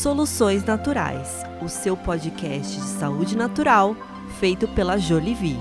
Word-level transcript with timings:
Soluções 0.00 0.64
Naturais, 0.64 1.42
o 1.62 1.68
seu 1.68 1.94
podcast 1.94 2.74
de 2.74 2.86
saúde 2.86 3.36
natural 3.36 3.94
feito 4.38 4.66
pela 4.68 4.96
Jolivie. 4.96 5.58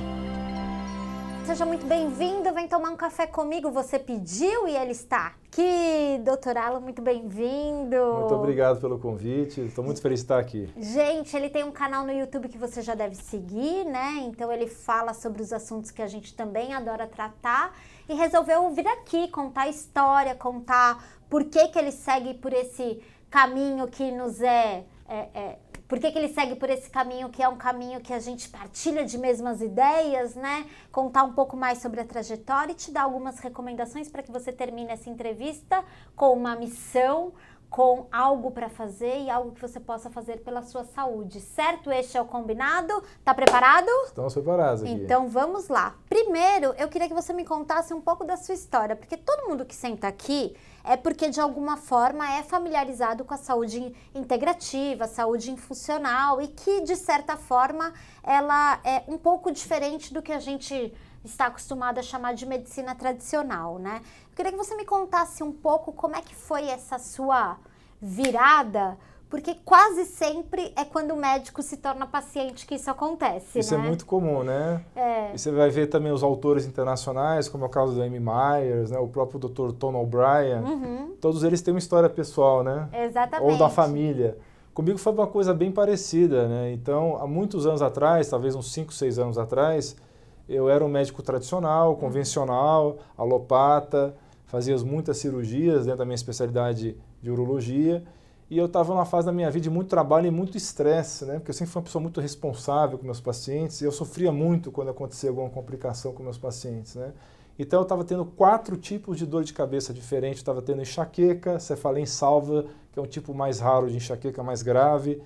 Seja 1.45 1.65
muito 1.65 1.85
bem-vindo, 1.85 2.53
vem 2.53 2.65
tomar 2.65 2.89
um 2.91 2.95
café 2.95 3.27
comigo. 3.27 3.69
Você 3.71 3.99
pediu 3.99 4.65
e 4.65 4.77
ele 4.77 4.93
está 4.93 5.33
aqui. 5.49 6.21
Doutor 6.23 6.55
Alan, 6.55 6.79
muito 6.79 7.01
bem-vindo. 7.01 7.97
Muito 7.97 8.33
obrigado 8.33 8.79
pelo 8.79 8.97
convite, 8.97 9.59
estou 9.59 9.83
muito 9.83 10.01
feliz 10.01 10.19
de 10.19 10.23
estar 10.23 10.39
aqui. 10.39 10.69
Gente, 10.77 11.35
ele 11.35 11.49
tem 11.49 11.65
um 11.65 11.71
canal 11.71 12.05
no 12.05 12.13
YouTube 12.13 12.47
que 12.47 12.57
você 12.57 12.81
já 12.81 12.95
deve 12.95 13.15
seguir, 13.15 13.83
né? 13.83 14.21
Então 14.21 14.49
ele 14.49 14.67
fala 14.67 15.13
sobre 15.13 15.41
os 15.41 15.51
assuntos 15.51 15.91
que 15.91 16.01
a 16.01 16.07
gente 16.07 16.33
também 16.33 16.73
adora 16.73 17.05
tratar 17.07 17.77
e 18.07 18.13
resolveu 18.13 18.69
vir 18.69 18.87
aqui 18.87 19.27
contar 19.27 19.63
a 19.63 19.67
história, 19.67 20.33
contar 20.33 21.03
por 21.29 21.43
que, 21.43 21.67
que 21.67 21.77
ele 21.77 21.91
segue 21.91 22.35
por 22.35 22.53
esse 22.53 23.01
caminho 23.29 23.87
que 23.87 24.11
nos 24.11 24.41
é, 24.41 24.85
é, 25.07 25.29
é 25.33 25.59
por 25.87 25.99
que, 25.99 26.11
que, 26.11 26.19
ele 26.19 26.31
segue 26.31 26.55
por 26.55 26.69
esse 26.69 26.87
caminho 26.87 27.29
que 27.29 27.41
é 27.41 27.49
um 27.49 27.57
caminho 27.57 27.99
que 27.99 28.13
a 28.13 28.19
gente 28.19 28.47
partilha 28.47 29.03
de 29.03 29.17
mesmas 29.17 29.59
ideias, 29.59 30.35
né? 30.35 30.67
Contar 30.91 31.23
um 31.23 31.33
pouco 31.33 31.57
mais 31.57 31.79
sobre 31.79 31.99
a 31.99 32.05
trajetória 32.05 32.73
e 32.73 32.75
te 32.75 32.91
dar 32.91 33.03
algumas 33.03 33.39
recomendações 33.39 34.07
para 34.07 34.21
que 34.21 34.31
você 34.31 34.51
termine 34.51 34.91
essa 34.91 35.09
entrevista 35.09 35.83
com 36.15 36.31
uma 36.33 36.55
missão, 36.55 37.33
com 37.69 38.07
algo 38.11 38.51
para 38.51 38.67
fazer 38.67 39.21
e 39.21 39.29
algo 39.29 39.51
que 39.51 39.61
você 39.61 39.79
possa 39.79 40.09
fazer 40.09 40.37
pela 40.37 40.63
sua 40.63 40.83
saúde, 40.83 41.39
certo? 41.39 41.91
Este 41.91 42.17
é 42.17 42.21
o 42.21 42.25
combinado. 42.25 43.03
Tá 43.23 43.33
preparado? 43.33 43.89
Estamos 44.05 44.33
preparados 44.33 44.83
aqui. 44.83 44.91
Então 44.91 45.29
vamos 45.29 45.67
lá. 45.67 45.95
Primeiro, 46.09 46.73
eu 46.77 46.87
queria 46.87 47.07
que 47.07 47.13
você 47.13 47.31
me 47.31 47.45
contasse 47.45 47.93
um 47.93 48.01
pouco 48.01 48.25
da 48.25 48.37
sua 48.37 48.55
história, 48.55 48.95
porque 48.95 49.15
todo 49.15 49.47
mundo 49.47 49.65
que 49.65 49.75
senta 49.75 50.07
aqui 50.07 50.55
é 50.83 50.97
porque 50.97 51.29
de 51.29 51.39
alguma 51.39 51.77
forma 51.77 52.27
é 52.33 52.41
familiarizado 52.41 53.23
com 53.23 53.33
a 53.33 53.37
saúde 53.37 53.93
integrativa, 54.15 55.07
saúde 55.07 55.55
funcional 55.55 56.41
e 56.41 56.47
que 56.47 56.81
de 56.81 56.95
certa 56.95 57.37
forma 57.37 57.93
ela 58.23 58.79
é 58.83 59.03
um 59.07 59.17
pouco 59.17 59.51
diferente 59.51 60.13
do 60.13 60.21
que 60.21 60.31
a 60.31 60.39
gente 60.39 60.93
está 61.23 61.47
acostumado 61.47 61.99
a 61.99 62.03
chamar 62.03 62.33
de 62.33 62.45
medicina 62.45 62.95
tradicional, 62.95 63.77
né? 63.77 64.01
Eu 64.29 64.35
queria 64.35 64.51
que 64.51 64.57
você 64.57 64.75
me 64.75 64.85
contasse 64.85 65.43
um 65.43 65.51
pouco 65.51 65.91
como 65.91 66.15
é 66.15 66.21
que 66.21 66.35
foi 66.35 66.67
essa 66.67 66.97
sua 66.97 67.57
virada, 68.01 68.97
porque 69.29 69.55
quase 69.63 70.05
sempre 70.05 70.73
é 70.75 70.83
quando 70.83 71.11
o 71.11 71.15
médico 71.15 71.61
se 71.61 71.77
torna 71.77 72.07
paciente 72.07 72.65
que 72.65 72.75
isso 72.75 72.89
acontece, 72.89 73.59
Isso 73.59 73.75
é 73.75 73.77
né? 73.77 73.83
é 73.83 73.87
muito 73.87 74.05
comum, 74.05 74.43
né? 74.43 74.83
É. 74.95 75.33
E 75.35 75.37
você 75.37 75.51
vai 75.51 75.69
ver 75.69 75.87
também 75.87 76.11
os 76.11 76.23
autores 76.23 76.65
internacionais, 76.65 77.47
como 77.47 77.63
é 77.63 77.67
o 77.67 77.69
caso 77.69 77.93
do 77.93 78.01
Amy 78.01 78.19
Myers, 78.19 78.89
né? 78.89 78.97
o 78.97 79.07
próprio 79.07 79.39
Dr. 79.39 79.71
Tom 79.73 79.95
O'Brien. 79.95 80.63
Uhum. 80.63 81.15
Todos 81.21 81.43
eles 81.43 81.61
têm 81.61 81.73
uma 81.73 81.79
história 81.79 82.09
pessoal, 82.09 82.63
né? 82.63 82.89
Exatamente. 82.91 83.51
Ou 83.51 83.57
da 83.57 83.69
família. 83.69 84.37
Comigo 84.73 84.97
foi 84.97 85.11
uma 85.11 85.27
coisa 85.27 85.53
bem 85.53 85.71
parecida, 85.71 86.47
né? 86.47 86.71
Então, 86.71 87.17
há 87.21 87.27
muitos 87.27 87.67
anos 87.67 87.81
atrás, 87.81 88.29
talvez 88.29 88.55
uns 88.55 88.71
5, 88.71 88.93
6 88.93 89.19
anos 89.19 89.37
atrás, 89.37 89.95
eu 90.49 90.67
era 90.67 90.83
um 90.83 90.89
médico 90.89 91.21
tradicional, 91.21 91.95
convencional, 91.95 92.97
alopata, 93.15 94.15
fazia 94.47 94.75
muitas 94.79 95.17
cirurgias 95.17 95.85
dentro 95.85 95.99
da 95.99 96.05
minha 96.05 96.15
especialidade 96.15 96.97
de 97.21 97.31
urologia. 97.31 98.03
E 98.49 98.57
eu 98.57 98.65
estava 98.65 98.91
numa 98.91 99.05
fase 99.05 99.27
da 99.27 99.31
minha 99.31 99.51
vida 99.51 99.63
de 99.63 99.69
muito 99.69 99.89
trabalho 99.89 100.25
e 100.25 100.31
muito 100.31 100.57
estresse, 100.57 101.23
né? 101.23 101.35
Porque 101.35 101.51
eu 101.51 101.53
sempre 101.53 101.71
fui 101.71 101.79
uma 101.79 101.85
pessoa 101.85 102.01
muito 102.01 102.19
responsável 102.19 102.97
com 102.97 103.05
meus 103.05 103.21
pacientes 103.21 103.79
e 103.81 103.85
eu 103.85 103.91
sofria 103.91 104.31
muito 104.31 104.71
quando 104.71 104.89
acontecia 104.89 105.29
alguma 105.29 105.51
complicação 105.51 106.13
com 106.13 106.23
meus 106.23 106.37
pacientes, 106.39 106.95
né? 106.95 107.13
Então 107.59 107.79
eu 107.79 107.83
estava 107.83 108.03
tendo 108.03 108.25
quatro 108.25 108.75
tipos 108.75 109.19
de 109.19 109.27
dor 109.27 109.43
de 109.43 109.53
cabeça 109.53 109.93
diferentes. 109.93 110.39
Estava 110.39 110.63
tendo 110.63 110.81
enxaqueca, 110.81 111.59
cefaleia 111.59 112.07
salva, 112.07 112.65
que 112.91 112.97
é 112.97 113.01
um 113.01 113.05
tipo 113.05 113.35
mais 113.35 113.59
raro 113.59 113.87
de 113.87 113.97
enxaqueca 113.97 114.41
mais 114.41 114.63
grave 114.63 115.21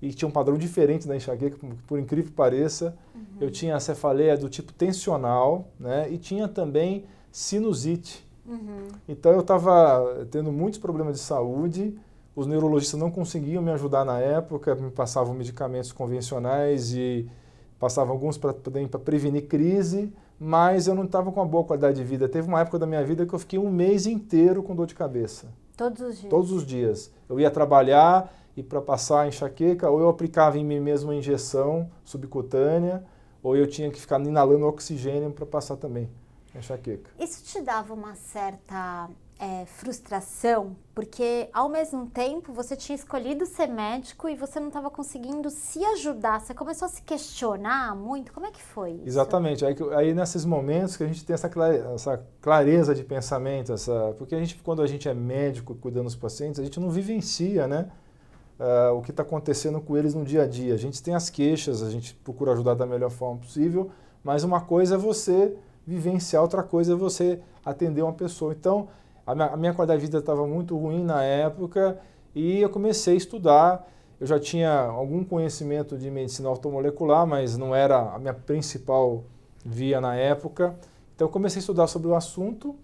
e 0.00 0.12
tinha 0.12 0.28
um 0.28 0.32
padrão 0.32 0.56
diferente 0.56 1.08
da 1.08 1.16
enxaqueca, 1.16 1.56
por 1.86 1.98
incrível 1.98 2.30
que 2.30 2.36
pareça. 2.36 2.96
Uhum. 3.14 3.22
Eu 3.40 3.50
tinha 3.50 3.76
a 3.76 3.80
cefaleia 3.80 4.36
do 4.36 4.48
tipo 4.48 4.72
tensional, 4.72 5.68
né? 5.80 6.10
E 6.10 6.18
tinha 6.18 6.46
também 6.48 7.04
sinusite. 7.32 8.26
Uhum. 8.46 8.88
Então 9.08 9.32
eu 9.32 9.40
estava 9.40 10.26
tendo 10.30 10.52
muitos 10.52 10.78
problemas 10.78 11.14
de 11.14 11.20
saúde. 11.20 11.98
Os 12.34 12.46
neurologistas 12.46 13.00
não 13.00 13.10
conseguiam 13.10 13.62
me 13.62 13.70
ajudar 13.70 14.04
na 14.04 14.18
época, 14.18 14.74
me 14.74 14.90
passavam 14.90 15.34
medicamentos 15.34 15.90
convencionais 15.90 16.92
e 16.92 17.26
passavam 17.78 18.12
alguns 18.12 18.36
para 18.36 18.52
prevenir 18.52 19.46
crise, 19.46 20.12
mas 20.38 20.86
eu 20.86 20.94
não 20.94 21.04
estava 21.04 21.32
com 21.32 21.40
uma 21.40 21.46
boa 21.46 21.64
qualidade 21.64 21.96
de 21.96 22.04
vida. 22.04 22.28
Teve 22.28 22.46
uma 22.46 22.60
época 22.60 22.78
da 22.78 22.86
minha 22.86 23.02
vida 23.02 23.24
que 23.24 23.32
eu 23.32 23.38
fiquei 23.38 23.58
um 23.58 23.70
mês 23.70 24.06
inteiro 24.06 24.62
com 24.62 24.74
dor 24.74 24.86
de 24.86 24.94
cabeça. 24.94 25.46
Todos 25.76 26.00
os 26.02 26.18
dias? 26.18 26.30
Todos 26.30 26.52
os 26.52 26.66
dias. 26.66 27.10
Eu 27.28 27.40
ia 27.40 27.50
trabalhar 27.50 28.32
e 28.56 28.62
para 28.62 28.80
passar 28.80 29.22
a 29.22 29.28
enxaqueca, 29.28 29.90
ou 29.90 30.00
eu 30.00 30.08
aplicava 30.08 30.58
em 30.58 30.64
mim 30.64 30.80
mesmo 30.80 31.10
uma 31.10 31.16
injeção 31.16 31.90
subcutânea, 32.04 33.04
ou 33.42 33.56
eu 33.56 33.66
tinha 33.66 33.90
que 33.90 34.00
ficar 34.00 34.20
inalando 34.20 34.66
oxigênio 34.66 35.30
para 35.30 35.44
passar 35.44 35.76
também 35.76 36.08
a 36.54 36.58
enxaqueca. 36.58 37.10
Isso 37.20 37.44
te 37.44 37.60
dava 37.60 37.92
uma 37.92 38.14
certa 38.14 39.08
é, 39.38 39.66
frustração, 39.66 40.74
porque 40.94 41.48
ao 41.52 41.68
mesmo 41.68 42.06
tempo 42.06 42.52
você 42.52 42.74
tinha 42.74 42.96
escolhido 42.96 43.44
ser 43.44 43.66
médico 43.66 44.28
e 44.28 44.34
você 44.34 44.58
não 44.58 44.68
estava 44.68 44.90
conseguindo 44.90 45.50
se 45.50 45.84
ajudar. 45.84 46.40
Você 46.40 46.54
começou 46.54 46.86
a 46.86 46.88
se 46.88 47.02
questionar 47.02 47.94
muito. 47.94 48.32
Como 48.32 48.46
é 48.46 48.50
que 48.50 48.62
foi 48.62 48.92
isso? 48.92 49.06
Exatamente. 49.06 49.64
Aí, 49.64 49.76
aí 49.94 50.14
nesses 50.14 50.44
momentos 50.44 50.96
que 50.96 51.04
a 51.04 51.06
gente 51.06 51.24
tem 51.24 51.34
essa, 51.34 51.48
clare, 51.48 51.76
essa 51.94 52.24
clareza 52.40 52.94
de 52.94 53.04
pensamento, 53.04 53.72
essa, 53.72 54.14
porque 54.16 54.34
a 54.34 54.38
gente, 54.38 54.56
quando 54.56 54.80
a 54.80 54.86
gente 54.86 55.08
é 55.08 55.14
médico 55.14 55.74
cuidando 55.74 56.06
dos 56.06 56.16
pacientes, 56.16 56.58
a 56.58 56.64
gente 56.64 56.80
não 56.80 56.88
vivencia, 56.88 57.68
né? 57.68 57.90
Uh, 58.58 58.96
o 58.96 59.02
que 59.02 59.10
está 59.10 59.22
acontecendo 59.22 59.80
com 59.82 59.98
eles 59.98 60.14
no 60.14 60.24
dia 60.24 60.44
a 60.44 60.46
dia. 60.46 60.72
A 60.72 60.78
gente 60.78 61.02
tem 61.02 61.14
as 61.14 61.28
queixas, 61.28 61.82
a 61.82 61.90
gente 61.90 62.14
procura 62.14 62.52
ajudar 62.52 62.72
da 62.72 62.86
melhor 62.86 63.10
forma 63.10 63.38
possível, 63.38 63.90
mas 64.24 64.44
uma 64.44 64.62
coisa 64.62 64.94
é 64.94 64.98
você 64.98 65.54
vivenciar, 65.86 66.42
outra 66.42 66.62
coisa 66.62 66.94
é 66.94 66.96
você 66.96 67.38
atender 67.64 68.02
uma 68.02 68.14
pessoa. 68.14 68.54
Então, 68.58 68.88
a 69.26 69.34
minha, 69.34 69.48
a 69.48 69.56
minha 69.56 69.74
qualidade 69.74 70.00
de 70.00 70.06
vida 70.06 70.18
estava 70.18 70.46
muito 70.46 70.76
ruim 70.76 71.04
na 71.04 71.22
época 71.22 71.98
e 72.34 72.60
eu 72.60 72.70
comecei 72.70 73.14
a 73.14 73.16
estudar. 73.16 73.88
Eu 74.18 74.26
já 74.26 74.40
tinha 74.40 74.72
algum 74.72 75.22
conhecimento 75.22 75.98
de 75.98 76.10
medicina 76.10 76.48
automolecular, 76.48 77.26
mas 77.26 77.58
não 77.58 77.74
era 77.74 78.14
a 78.14 78.18
minha 78.18 78.32
principal 78.32 79.24
via 79.64 80.00
na 80.00 80.14
época. 80.16 80.74
Então, 81.14 81.28
eu 81.28 81.30
comecei 81.30 81.58
a 81.58 81.60
estudar 81.60 81.86
sobre 81.86 82.08
o 82.08 82.14
assunto 82.14 82.74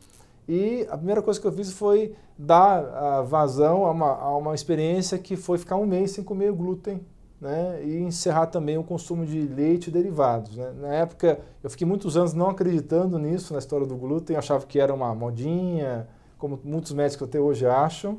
e 0.48 0.86
a 0.90 0.96
primeira 0.96 1.22
coisa 1.22 1.40
que 1.40 1.46
eu 1.46 1.52
fiz 1.52 1.72
foi 1.72 2.14
dar 2.36 2.84
a 2.84 3.22
vazão 3.22 3.84
a 3.84 3.90
uma, 3.90 4.12
a 4.14 4.36
uma 4.36 4.54
experiência 4.54 5.18
que 5.18 5.36
foi 5.36 5.58
ficar 5.58 5.76
um 5.76 5.86
mês 5.86 6.12
sem 6.12 6.24
comer 6.24 6.52
glúten 6.52 7.00
né, 7.40 7.82
e 7.84 7.98
encerrar 7.98 8.46
também 8.46 8.78
o 8.78 8.84
consumo 8.84 9.26
de 9.26 9.40
leite 9.42 9.88
e 9.88 9.90
derivados. 9.90 10.56
Né. 10.56 10.72
Na 10.80 10.94
época, 10.94 11.40
eu 11.62 11.68
fiquei 11.68 11.86
muitos 11.86 12.16
anos 12.16 12.32
não 12.34 12.48
acreditando 12.48 13.18
nisso, 13.18 13.52
na 13.52 13.58
história 13.58 13.86
do 13.86 13.96
glúten, 13.96 14.36
achava 14.36 14.64
que 14.64 14.78
era 14.78 14.94
uma 14.94 15.12
modinha, 15.14 16.06
como 16.38 16.58
muitos 16.64 16.92
médicos 16.92 17.28
até 17.28 17.40
hoje 17.40 17.66
acham. 17.66 18.18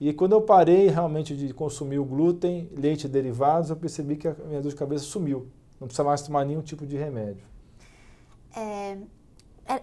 E 0.00 0.12
quando 0.12 0.32
eu 0.32 0.42
parei 0.42 0.88
realmente 0.88 1.36
de 1.36 1.54
consumir 1.54 1.98
o 1.98 2.04
glúten, 2.04 2.68
leite 2.76 3.04
e 3.04 3.08
derivados, 3.08 3.70
eu 3.70 3.76
percebi 3.76 4.16
que 4.16 4.26
a 4.26 4.34
minha 4.46 4.60
dor 4.60 4.70
de 4.70 4.76
cabeça 4.76 5.04
sumiu. 5.04 5.46
Não 5.80 5.86
precisa 5.86 6.04
mais 6.04 6.22
tomar 6.22 6.44
nenhum 6.44 6.60
tipo 6.60 6.84
de 6.84 6.96
remédio. 6.96 7.44
É, 8.56 8.96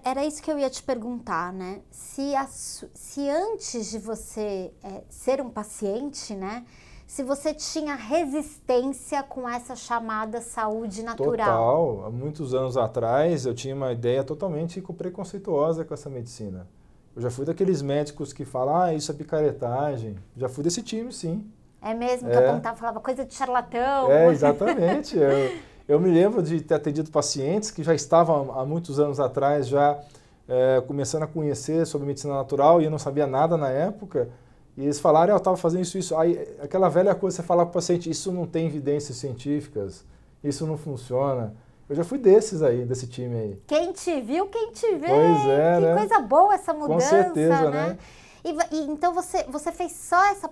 era 0.03 0.25
isso 0.25 0.41
que 0.41 0.51
eu 0.51 0.59
ia 0.59 0.69
te 0.69 0.83
perguntar, 0.83 1.51
né? 1.51 1.81
Se, 1.89 2.35
a, 2.35 2.45
se 2.47 3.29
antes 3.29 3.89
de 3.89 3.99
você 3.99 4.71
é, 4.83 5.03
ser 5.09 5.41
um 5.41 5.49
paciente, 5.49 6.35
né? 6.35 6.65
Se 7.07 7.23
você 7.23 7.53
tinha 7.53 7.93
resistência 7.95 9.21
com 9.23 9.47
essa 9.49 9.75
chamada 9.75 10.39
saúde 10.39 11.03
natural. 11.03 11.35
Total. 11.35 12.05
Há 12.05 12.09
muitos 12.09 12.53
anos 12.53 12.77
atrás 12.77 13.45
eu 13.45 13.53
tinha 13.53 13.75
uma 13.75 13.91
ideia 13.91 14.23
totalmente 14.23 14.81
preconceituosa 14.81 15.83
com 15.83 15.93
essa 15.93 16.09
medicina. 16.09 16.67
Eu 17.13 17.21
já 17.21 17.29
fui 17.29 17.45
daqueles 17.45 17.81
médicos 17.81 18.31
que 18.31 18.45
falam, 18.45 18.77
ah, 18.77 18.93
isso 18.93 19.11
é 19.11 19.15
picaretagem. 19.15 20.15
Já 20.37 20.47
fui 20.47 20.63
desse 20.63 20.81
time, 20.81 21.11
sim. 21.11 21.51
É 21.81 21.93
mesmo? 21.93 22.29
Que 22.29 22.37
é. 22.37 22.49
apontava, 22.49 22.77
falava 22.77 22.99
coisa 23.01 23.25
de 23.25 23.33
charlatão. 23.33 24.09
É, 24.09 24.27
exatamente. 24.27 25.17
eu, 25.19 25.51
eu 25.91 25.99
me 25.99 26.09
lembro 26.09 26.41
de 26.41 26.61
ter 26.61 26.75
atendido 26.75 27.11
pacientes 27.11 27.69
que 27.69 27.83
já 27.83 27.93
estavam 27.93 28.57
há 28.57 28.65
muitos 28.65 28.97
anos 28.97 29.19
atrás 29.19 29.67
já 29.67 29.99
é, 30.47 30.81
começando 30.87 31.23
a 31.23 31.27
conhecer 31.27 31.85
sobre 31.85 32.07
medicina 32.07 32.33
natural 32.33 32.81
e 32.81 32.85
eu 32.85 32.91
não 32.91 32.97
sabia 32.97 33.27
nada 33.27 33.57
na 33.57 33.69
época. 33.69 34.29
E 34.77 34.83
eles 34.83 35.01
falaram, 35.01 35.33
ah, 35.33 35.35
eu 35.35 35.37
estava 35.37 35.57
fazendo 35.57 35.81
isso, 35.81 35.97
isso. 35.97 36.15
Aí, 36.15 36.47
aquela 36.61 36.87
velha 36.87 37.13
coisa, 37.13 37.35
você 37.35 37.43
fala 37.43 37.65
para 37.65 37.71
o 37.71 37.73
paciente, 37.73 38.09
isso 38.09 38.31
não 38.31 38.47
tem 38.47 38.67
evidências 38.67 39.17
científicas, 39.17 40.05
isso 40.41 40.65
não 40.65 40.77
funciona. 40.77 41.53
Eu 41.89 41.95
já 41.97 42.05
fui 42.05 42.17
desses 42.17 42.61
aí, 42.63 42.85
desse 42.85 43.05
time 43.05 43.35
aí. 43.35 43.61
Quem 43.67 43.91
te 43.91 44.21
viu, 44.21 44.45
quem 44.47 44.71
te 44.71 44.95
vê. 44.95 45.07
Pois 45.07 45.45
é, 45.49 45.75
Que 45.75 45.85
né? 45.87 45.95
coisa 45.97 46.19
boa 46.21 46.53
essa 46.53 46.73
mudança, 46.73 46.93
Com 46.93 46.99
certeza, 47.01 47.69
né? 47.69 47.87
né? 47.89 47.97
E, 48.43 48.75
e, 48.75 48.81
então 48.91 49.13
você, 49.13 49.43
você 49.43 49.71
fez 49.71 49.91
só 49.91 50.23
essa. 50.31 50.49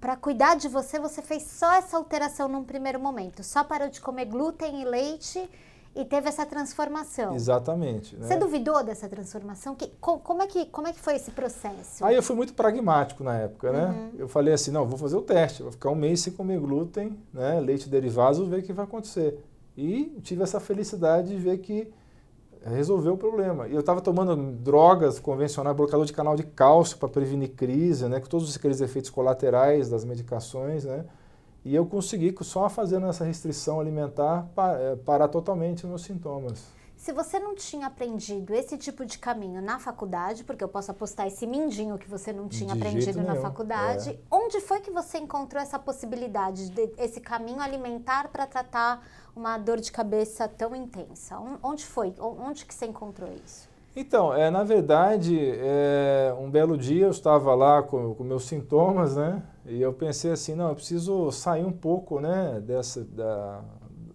Para 0.00 0.16
cuidar 0.16 0.56
de 0.56 0.68
você, 0.68 0.98
você 0.98 1.20
fez 1.22 1.42
só 1.42 1.74
essa 1.74 1.96
alteração 1.96 2.48
num 2.48 2.62
primeiro 2.62 3.00
momento. 3.00 3.42
Só 3.42 3.64
parou 3.64 3.88
de 3.88 4.00
comer 4.00 4.26
glúten 4.26 4.80
e 4.80 4.84
leite 4.84 5.48
E 5.94 6.04
teve 6.04 6.28
essa 6.28 6.44
transformação. 6.44 7.34
Exatamente. 7.34 8.14
Né? 8.16 8.26
Você 8.26 8.36
duvidou 8.36 8.84
dessa 8.84 9.08
transformação? 9.08 9.74
Que, 9.74 9.90
como, 9.98 10.42
é 10.42 10.46
que, 10.46 10.66
como 10.66 10.86
é 10.86 10.92
que 10.92 11.00
foi 11.00 11.16
esse 11.16 11.30
processo? 11.30 12.04
Aí 12.04 12.14
eu 12.14 12.22
fui 12.22 12.36
muito 12.36 12.52
pragmático 12.52 13.24
na 13.24 13.34
época, 13.34 13.72
né? 13.72 13.86
Uhum. 13.86 14.10
Eu 14.18 14.28
falei 14.28 14.52
assim, 14.52 14.70
não, 14.70 14.84
vou 14.84 14.98
fazer 14.98 15.16
o 15.16 15.22
teste, 15.22 15.62
vou 15.62 15.72
ficar 15.72 15.90
um 15.90 15.94
mês 15.94 16.20
sem 16.20 16.34
comer 16.34 16.60
glúten, 16.60 17.18
né? 17.32 17.58
leite 17.60 17.88
derivado, 17.88 18.36
vou 18.36 18.46
ver 18.46 18.58
o 18.58 18.62
que 18.62 18.74
vai 18.74 18.84
acontecer. 18.84 19.42
E 19.74 20.20
tive 20.22 20.42
essa 20.42 20.60
felicidade 20.60 21.28
de 21.28 21.36
ver 21.36 21.58
que 21.58 21.90
resolveu 22.68 23.14
o 23.14 23.18
problema. 23.18 23.68
E 23.68 23.74
eu 23.74 23.80
estava 23.80 24.00
tomando 24.00 24.36
drogas 24.36 25.18
convencionais, 25.18 25.76
bloqueador 25.76 26.06
de 26.06 26.12
canal 26.12 26.36
de 26.36 26.42
cálcio 26.42 26.98
para 26.98 27.08
prevenir 27.08 27.50
crise, 27.50 28.08
né? 28.08 28.20
Com 28.20 28.26
todos 28.26 28.56
aqueles 28.56 28.80
efeitos 28.80 29.10
colaterais 29.10 29.88
das 29.88 30.04
medicações, 30.04 30.84
né? 30.84 31.04
E 31.64 31.74
eu 31.74 31.84
consegui, 31.86 32.34
só 32.42 32.68
fazendo 32.68 33.06
essa 33.06 33.24
restrição 33.24 33.80
alimentar, 33.80 34.48
eh, 34.56 34.96
parar 35.04 35.28
totalmente 35.28 35.84
os 35.84 35.88
meus 35.88 36.02
sintomas. 36.02 36.75
Se 37.06 37.12
você 37.12 37.38
não 37.38 37.54
tinha 37.54 37.86
aprendido 37.86 38.52
esse 38.52 38.76
tipo 38.76 39.06
de 39.06 39.16
caminho 39.16 39.62
na 39.62 39.78
faculdade, 39.78 40.42
porque 40.42 40.64
eu 40.64 40.68
posso 40.68 40.90
apostar 40.90 41.28
esse 41.28 41.46
mindinho 41.46 41.96
que 41.98 42.10
você 42.10 42.32
não 42.32 42.48
tinha 42.48 42.74
de 42.74 42.80
aprendido 42.80 43.22
na 43.22 43.36
faculdade, 43.36 44.10
é. 44.10 44.18
onde 44.28 44.60
foi 44.60 44.80
que 44.80 44.90
você 44.90 45.18
encontrou 45.18 45.62
essa 45.62 45.78
possibilidade, 45.78 46.68
de, 46.68 46.90
esse 46.98 47.20
caminho 47.20 47.60
alimentar 47.60 48.26
para 48.32 48.44
tratar 48.44 49.06
uma 49.36 49.56
dor 49.56 49.80
de 49.80 49.92
cabeça 49.92 50.48
tão 50.48 50.74
intensa? 50.74 51.38
Onde 51.62 51.86
foi? 51.86 52.12
Onde 52.18 52.66
que 52.66 52.74
você 52.74 52.86
encontrou 52.86 53.30
isso? 53.32 53.68
Então, 53.94 54.34
é, 54.34 54.50
na 54.50 54.64
verdade, 54.64 55.38
é, 55.40 56.34
um 56.36 56.50
belo 56.50 56.76
dia 56.76 57.04
eu 57.04 57.10
estava 57.12 57.54
lá 57.54 57.84
com, 57.84 58.16
com 58.16 58.24
meus 58.24 58.46
sintomas, 58.46 59.14
né? 59.14 59.44
E 59.64 59.80
eu 59.80 59.92
pensei 59.92 60.32
assim, 60.32 60.56
não, 60.56 60.70
eu 60.70 60.74
preciso 60.74 61.30
sair 61.30 61.64
um 61.64 61.70
pouco, 61.70 62.18
né, 62.18 62.60
dessa, 62.66 63.04
da, 63.04 63.60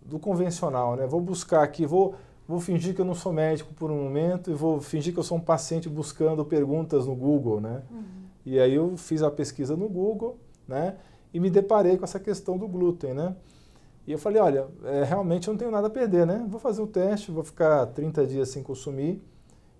do 0.03 0.19
convencional, 0.19 0.97
né? 0.97 1.07
Vou 1.07 1.21
buscar 1.21 1.63
aqui, 1.63 1.85
vou, 1.85 2.15
vou 2.51 2.59
fingir 2.59 2.93
que 2.93 2.99
eu 2.99 3.05
não 3.05 3.15
sou 3.15 3.31
médico 3.31 3.73
por 3.73 3.89
um 3.89 4.03
momento 4.03 4.51
e 4.51 4.53
vou 4.53 4.81
fingir 4.81 5.13
que 5.13 5.19
eu 5.19 5.23
sou 5.23 5.37
um 5.37 5.41
paciente 5.41 5.87
buscando 5.87 6.43
perguntas 6.43 7.07
no 7.07 7.15
Google, 7.15 7.61
né? 7.61 7.81
Uhum. 7.89 8.03
E 8.45 8.59
aí 8.59 8.75
eu 8.75 8.97
fiz 8.97 9.23
a 9.23 9.31
pesquisa 9.31 9.75
no 9.75 9.87
Google, 9.87 10.37
né? 10.67 10.97
E 11.33 11.39
me 11.39 11.49
deparei 11.49 11.97
com 11.97 12.03
essa 12.03 12.19
questão 12.19 12.57
do 12.57 12.67
glúten, 12.67 13.13
né? 13.13 13.35
E 14.05 14.11
eu 14.11 14.19
falei, 14.19 14.41
olha, 14.41 14.67
é, 14.83 15.03
realmente 15.03 15.47
eu 15.47 15.53
não 15.53 15.57
tenho 15.57 15.71
nada 15.71 15.87
a 15.87 15.89
perder, 15.89 16.27
né? 16.27 16.45
Vou 16.49 16.59
fazer 16.59 16.81
o 16.81 16.87
teste, 16.87 17.31
vou 17.31 17.43
ficar 17.43 17.85
30 17.87 18.27
dias 18.27 18.49
sem 18.49 18.61
consumir 18.61 19.23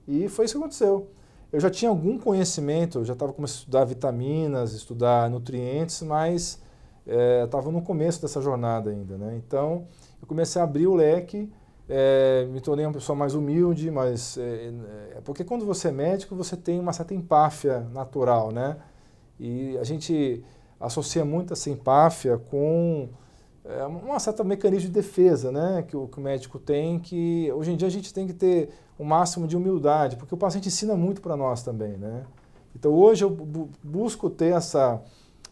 e 0.07 0.29
foi 0.29 0.45
isso 0.45 0.53
que 0.53 0.59
aconteceu. 0.59 1.09
Eu 1.51 1.59
já 1.59 1.69
tinha 1.69 1.89
algum 1.89 2.17
conhecimento, 2.17 3.00
eu 3.00 3.06
já 3.06 3.13
estava 3.13 3.33
começando 3.33 3.57
a 3.57 3.59
estudar 3.59 3.83
vitaminas, 3.83 4.74
estudar 4.74 5.29
nutrientes, 5.29 6.01
mas 6.03 6.62
estava 7.44 7.69
é, 7.69 7.71
no 7.74 7.81
começo 7.81 8.21
dessa 8.21 8.39
jornada 8.39 8.91
ainda. 8.91 9.17
Né? 9.17 9.41
Então, 9.45 9.88
eu 10.21 10.27
comecei 10.27 10.62
a 10.62 10.63
abrir 10.63 10.88
o 10.88 10.94
leque, 10.94 11.51
é, 11.93 12.45
me 12.45 12.61
tornei 12.61 12.85
uma 12.85 12.93
pessoa 12.93 13.17
mais 13.17 13.35
humilde, 13.35 13.91
mas 13.91 14.38
é, 14.38 14.71
é, 15.17 15.21
porque 15.25 15.43
quando 15.43 15.65
você 15.65 15.89
é 15.89 15.91
médico, 15.91 16.33
você 16.38 16.55
tem 16.55 16.79
uma 16.79 16.93
certa 16.93 17.13
empáfia 17.13 17.81
natural, 17.93 18.49
né? 18.49 18.77
E 19.38 19.77
a 19.77 19.83
gente 19.83 20.41
associa 20.79 21.25
muito 21.25 21.51
essa 21.51 21.69
empáfia 21.69 22.38
com 22.38 23.09
é 23.65 23.85
uma 23.85 24.19
certa 24.19 24.43
mecanismo 24.43 24.88
de 24.88 24.93
defesa 24.93 25.51
né, 25.51 25.83
que, 25.88 25.95
o, 25.95 26.07
que 26.07 26.17
o 26.17 26.21
médico 26.21 26.57
tem, 26.57 26.97
que 26.97 27.51
hoje 27.51 27.71
em 27.71 27.75
dia 27.75 27.88
a 27.88 27.91
gente 27.91 28.11
tem 28.11 28.25
que 28.25 28.33
ter 28.33 28.69
o 28.97 29.03
um 29.03 29.05
máximo 29.05 29.45
de 29.45 29.55
humildade, 29.55 30.15
porque 30.15 30.33
o 30.33 30.38
paciente 30.38 30.67
ensina 30.67 30.95
muito 30.95 31.21
para 31.21 31.38
nós 31.38 31.61
também. 31.61 31.91
Né? 31.91 32.23
Então 32.75 32.91
hoje 32.91 33.23
eu 33.23 33.29
bu 33.29 33.69
busco 33.83 34.31
ter 34.31 34.55
essa, 34.55 34.99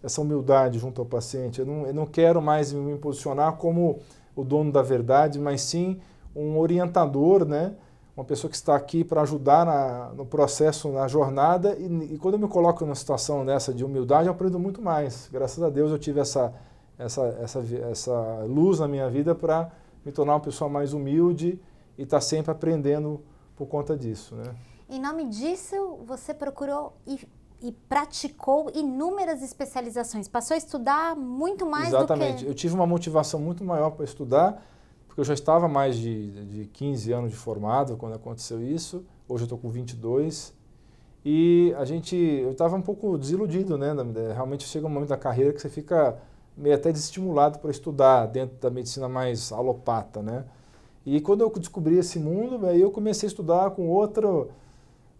essa 0.01 0.21
humildade 0.21 0.79
junto 0.79 1.01
ao 1.01 1.05
paciente, 1.05 1.59
eu 1.59 1.65
não, 1.67 1.85
eu 1.85 1.93
não 1.93 2.05
quero 2.07 2.41
mais 2.41 2.73
me 2.73 2.97
posicionar 2.97 3.57
como 3.57 3.99
o 4.35 4.43
dono 4.43 4.71
da 4.71 4.81
verdade, 4.81 5.37
mas 5.37 5.61
sim 5.61 5.99
um 6.39 6.57
orientador, 6.57 7.45
né? 7.45 7.73
uma 8.15 8.25
pessoa 8.25 8.49
que 8.49 8.57
está 8.57 8.75
aqui 8.75 9.03
para 9.03 9.21
ajudar 9.21 9.65
na, 9.65 10.09
no 10.13 10.25
processo, 10.25 10.89
na 10.89 11.07
jornada, 11.07 11.75
e, 11.79 11.85
e 12.13 12.17
quando 12.17 12.33
eu 12.33 12.39
me 12.39 12.47
coloco 12.49 12.83
numa 12.83 12.95
situação 12.95 13.45
dessa 13.45 13.73
de 13.73 13.85
humildade, 13.85 14.27
eu 14.27 14.33
aprendo 14.33 14.59
muito 14.59 14.81
mais. 14.81 15.29
Graças 15.31 15.63
a 15.63 15.69
Deus 15.69 15.91
eu 15.91 15.97
tive 15.97 16.19
essa 16.19 16.53
essa, 16.99 17.25
essa, 17.41 17.59
essa 17.89 18.43
luz 18.45 18.79
na 18.79 18.87
minha 18.87 19.09
vida 19.09 19.33
para 19.33 19.71
me 20.05 20.11
tornar 20.11 20.33
uma 20.33 20.39
pessoa 20.41 20.69
mais 20.69 20.93
humilde 20.93 21.59
e 21.97 22.03
estar 22.03 22.17
tá 22.17 22.21
sempre 22.21 22.51
aprendendo 22.51 23.23
por 23.55 23.67
conta 23.67 23.95
disso. 23.95 24.35
Né? 24.35 24.53
Em 24.89 24.99
nome 24.99 25.25
disso, 25.25 25.99
você 26.05 26.33
procurou 26.33 26.97
e, 27.07 27.25
e 27.61 27.71
praticou 27.71 28.69
inúmeras 28.75 29.41
especializações. 29.41 30.27
Passou 30.27 30.55
a 30.55 30.57
estudar 30.57 31.15
muito 31.15 31.65
mais 31.65 31.87
Exatamente. 31.87 32.39
do 32.39 32.45
que... 32.45 32.51
Eu 32.51 32.53
tive 32.53 32.75
uma 32.75 32.85
motivação 32.85 33.39
muito 33.39 33.63
maior 33.63 33.91
para 33.91 34.03
estudar, 34.03 34.61
eu 35.19 35.25
já 35.25 35.33
estava 35.33 35.67
mais 35.67 35.97
de, 35.97 36.45
de 36.45 36.65
15 36.67 37.11
anos 37.11 37.31
de 37.31 37.35
formado 37.35 37.97
quando 37.97 38.13
aconteceu 38.13 38.63
isso. 38.63 39.03
Hoje 39.27 39.43
eu 39.43 39.45
estou 39.45 39.57
com 39.57 39.69
22. 39.69 40.53
E 41.25 41.75
a 41.77 41.83
gente, 41.83 42.15
eu 42.15 42.51
estava 42.51 42.77
um 42.77 42.81
pouco 42.81 43.17
desiludido, 43.17 43.77
né? 43.77 43.93
Realmente 44.33 44.65
chega 44.65 44.87
um 44.87 44.89
momento 44.89 45.09
da 45.09 45.17
carreira 45.17 45.51
que 45.51 45.61
você 45.61 45.67
fica 45.67 46.17
meio 46.55 46.73
até 46.73 46.89
desestimulado 46.91 47.59
para 47.59 47.69
estudar 47.69 48.27
dentro 48.27 48.57
da 48.61 48.69
medicina 48.69 49.09
mais 49.09 49.51
alopata, 49.51 50.21
né? 50.21 50.45
E 51.05 51.19
quando 51.19 51.41
eu 51.41 51.49
descobri 51.49 51.97
esse 51.97 52.17
mundo, 52.17 52.65
aí 52.65 52.79
eu 52.79 52.89
comecei 52.89 53.27
a 53.27 53.31
estudar 53.31 53.71
com 53.71 53.89
outro, 53.89 54.49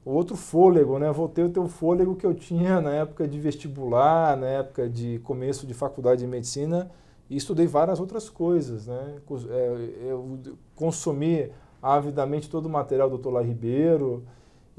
outro 0.05 0.37
fôlego, 0.37 0.97
né? 0.97 1.11
Voltei 1.11 1.43
a 1.43 1.49
ter 1.49 1.59
o 1.59 1.67
fôlego 1.67 2.15
que 2.15 2.25
eu 2.25 2.33
tinha 2.33 2.79
na 2.79 2.93
época 2.93 3.27
de 3.27 3.37
vestibular, 3.37 4.37
na 4.37 4.47
época 4.47 4.87
de 4.87 5.19
começo 5.19 5.67
de 5.67 5.73
faculdade 5.73 6.21
de 6.21 6.27
medicina, 6.27 6.89
e 7.29 7.35
estudei 7.35 7.67
várias 7.67 7.99
outras 7.99 8.29
coisas, 8.29 8.87
né? 8.87 9.19
É, 9.49 10.09
eu 10.09 10.39
consumi 10.75 11.51
avidamente 11.81 12.49
todo 12.49 12.65
o 12.65 12.69
material 12.69 13.09
do 13.09 13.17
Dr. 13.17 13.29
Lá 13.29 13.41
Ribeiro, 13.41 14.23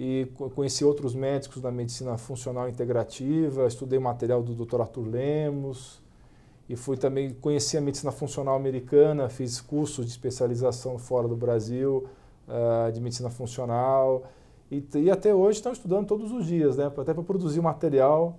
e 0.02 0.26
conheci 0.54 0.82
outros 0.82 1.14
médicos 1.14 1.60
da 1.60 1.70
medicina 1.70 2.16
funcional 2.16 2.66
integrativa, 2.66 3.66
estudei 3.66 3.98
material 3.98 4.42
do 4.42 4.54
Dr. 4.54 4.80
Arthur 4.80 5.06
Lemos, 5.06 6.00
e 6.66 6.74
fui 6.74 6.96
também 6.96 7.34
conheci 7.34 7.76
a 7.76 7.82
medicina 7.82 8.10
funcional 8.10 8.54
americana, 8.54 9.28
fiz 9.28 9.60
cursos 9.60 10.06
de 10.06 10.12
especialização 10.12 10.96
fora 10.98 11.28
do 11.28 11.36
Brasil 11.36 12.06
uh, 12.48 12.90
de 12.92 13.00
medicina 13.00 13.28
funcional 13.28 14.22
e, 14.70 14.82
e 14.94 15.10
até 15.10 15.34
hoje 15.34 15.58
estão 15.58 15.72
estudando 15.72 16.06
todos 16.06 16.32
os 16.32 16.46
dias, 16.46 16.76
né? 16.78 16.86
Até 16.86 17.12
para 17.12 17.22
produzir 17.22 17.60
material 17.60 18.38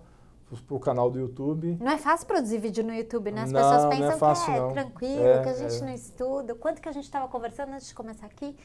para 0.60 0.76
o 0.76 0.80
canal 0.80 1.10
do 1.10 1.20
YouTube. 1.20 1.78
Não 1.80 1.92
é 1.92 1.98
fácil 1.98 2.28
produzir 2.28 2.58
vídeo 2.58 2.84
no 2.84 2.94
YouTube, 2.94 3.32
né? 3.32 3.44
As 3.44 3.52
não, 3.52 3.62
pessoas 3.62 3.96
pensam 3.96 4.12
é 4.12 4.18
fácil, 4.18 4.46
que 4.46 4.52
é 4.52 4.60
não. 4.60 4.72
tranquilo, 4.72 5.26
é, 5.26 5.44
que 5.44 5.50
a 5.50 5.54
gente 5.54 5.76
é. 5.76 5.86
não 5.86 5.94
estuda. 5.94 6.56
Quanto 6.56 6.82
que 6.82 6.90
a 6.90 6.92
gente 6.92 7.06
estava 7.06 7.28
conversando 7.28 7.74
antes 7.74 7.88
de 7.88 7.94
começar 7.94 8.26
aqui? 8.26 8.56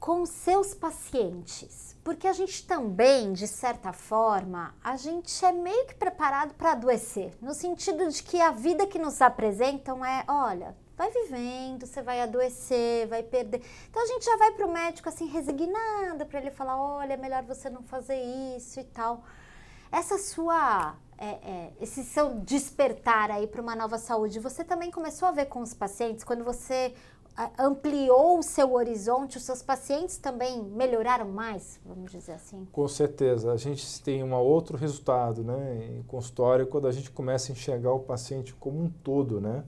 Com 0.00 0.24
seus 0.26 0.74
pacientes 0.74 1.88
porque 2.08 2.26
a 2.26 2.32
gente 2.32 2.66
também, 2.66 3.34
de 3.34 3.46
certa 3.46 3.92
forma, 3.92 4.74
a 4.82 4.96
gente 4.96 5.44
é 5.44 5.52
meio 5.52 5.86
que 5.86 5.94
preparado 5.94 6.54
para 6.54 6.72
adoecer, 6.72 7.34
no 7.38 7.52
sentido 7.52 8.08
de 8.08 8.22
que 8.22 8.40
a 8.40 8.50
vida 8.50 8.86
que 8.86 8.98
nos 8.98 9.20
apresentam 9.20 10.02
é, 10.02 10.24
olha, 10.26 10.74
vai 10.96 11.10
vivendo, 11.10 11.86
você 11.86 12.00
vai 12.00 12.22
adoecer, 12.22 13.06
vai 13.08 13.22
perder. 13.22 13.62
Então 13.90 14.02
a 14.02 14.06
gente 14.06 14.24
já 14.24 14.38
vai 14.38 14.52
para 14.52 14.66
o 14.66 14.72
médico 14.72 15.08
assim 15.08 15.26
resignada 15.26 16.24
para 16.24 16.40
ele 16.40 16.50
falar, 16.50 16.80
olha, 16.80 17.12
é 17.12 17.16
melhor 17.18 17.42
você 17.42 17.68
não 17.68 17.82
fazer 17.82 18.18
isso 18.56 18.80
e 18.80 18.84
tal. 18.84 19.22
Essa 19.90 20.18
sua, 20.18 20.96
é, 21.16 21.26
é, 21.26 21.72
esse 21.80 22.04
seu 22.04 22.34
despertar 22.40 23.30
aí 23.30 23.46
para 23.46 23.62
uma 23.62 23.74
nova 23.74 23.98
saúde, 23.98 24.38
você 24.38 24.62
também 24.62 24.90
começou 24.90 25.28
a 25.28 25.32
ver 25.32 25.46
com 25.46 25.60
os 25.60 25.74
pacientes 25.74 26.24
quando 26.24 26.44
você 26.44 26.94
ampliou 27.56 28.38
o 28.38 28.42
seu 28.42 28.72
horizonte, 28.72 29.36
os 29.36 29.44
seus 29.44 29.62
pacientes 29.62 30.18
também 30.18 30.60
melhoraram 30.60 31.28
mais, 31.28 31.80
vamos 31.86 32.10
dizer 32.10 32.32
assim? 32.32 32.66
Com 32.72 32.88
certeza. 32.88 33.52
A 33.52 33.56
gente 33.56 34.02
tem 34.02 34.24
um 34.24 34.34
outro 34.34 34.76
resultado 34.76 35.44
né, 35.44 35.98
em 35.98 36.02
consultório 36.02 36.66
quando 36.66 36.88
a 36.88 36.92
gente 36.92 37.10
começa 37.10 37.52
a 37.52 37.54
enxergar 37.54 37.92
o 37.92 38.00
paciente 38.00 38.52
como 38.54 38.82
um 38.82 38.90
todo. 38.90 39.40
Né? 39.40 39.62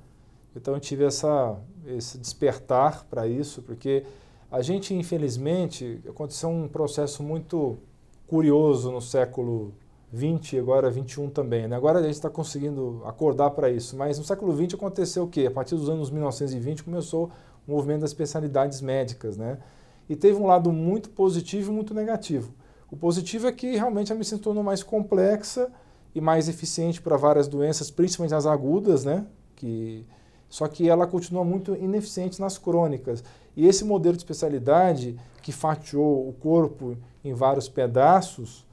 Então, 0.56 0.74
eu 0.74 0.80
tive 0.80 1.04
essa, 1.04 1.56
esse 1.86 2.18
despertar 2.18 3.04
para 3.04 3.28
isso, 3.28 3.62
porque 3.62 4.04
a 4.50 4.62
gente, 4.62 4.92
infelizmente, 4.92 6.02
aconteceu 6.08 6.48
um 6.48 6.66
processo 6.66 7.22
muito 7.22 7.78
curioso 8.26 8.90
no 8.90 9.00
século 9.00 9.72
20 10.12 10.58
agora 10.58 10.90
21 10.90 11.30
também. 11.30 11.68
Né? 11.68 11.76
Agora 11.76 12.00
a 12.00 12.02
gente 12.02 12.14
está 12.14 12.28
conseguindo 12.28 13.02
acordar 13.06 13.50
para 13.50 13.70
isso, 13.70 13.96
mas 13.96 14.18
no 14.18 14.24
século 14.24 14.52
20 14.52 14.74
aconteceu 14.74 15.24
o 15.24 15.28
quê? 15.28 15.46
A 15.46 15.50
partir 15.50 15.76
dos 15.76 15.88
anos 15.88 16.10
1920 16.10 16.82
começou 16.82 17.30
o 17.66 17.70
movimento 17.70 18.00
das 18.00 18.10
especialidades 18.10 18.80
médicas, 18.80 19.36
né? 19.36 19.58
E 20.08 20.16
teve 20.16 20.38
um 20.40 20.46
lado 20.46 20.72
muito 20.72 21.10
positivo 21.10 21.70
e 21.70 21.74
muito 21.74 21.94
negativo. 21.94 22.52
O 22.90 22.96
positivo 22.96 23.46
é 23.46 23.52
que 23.52 23.76
realmente 23.76 24.12
a 24.12 24.14
medicina 24.16 24.38
se 24.38 24.42
tornou 24.42 24.64
mais 24.64 24.82
complexa 24.82 25.70
e 26.12 26.20
mais 26.20 26.48
eficiente 26.48 27.00
para 27.00 27.16
várias 27.16 27.46
doenças, 27.46 27.90
principalmente 27.90 28.34
as 28.34 28.46
agudas, 28.46 29.04
né? 29.04 29.24
Que, 29.54 30.04
só 30.48 30.66
que 30.66 30.88
ela 30.88 31.06
continua 31.06 31.44
muito 31.44 31.76
ineficiente 31.76 32.40
nas 32.40 32.58
crônicas. 32.58 33.22
E 33.56 33.68
esse 33.68 33.84
modelo 33.84 34.16
de 34.16 34.22
especialidade 34.22 35.16
que 35.42 35.52
fatiou 35.52 36.28
o 36.28 36.32
corpo 36.32 36.96
em 37.22 37.32
vários 37.32 37.68
pedaços, 37.68 38.66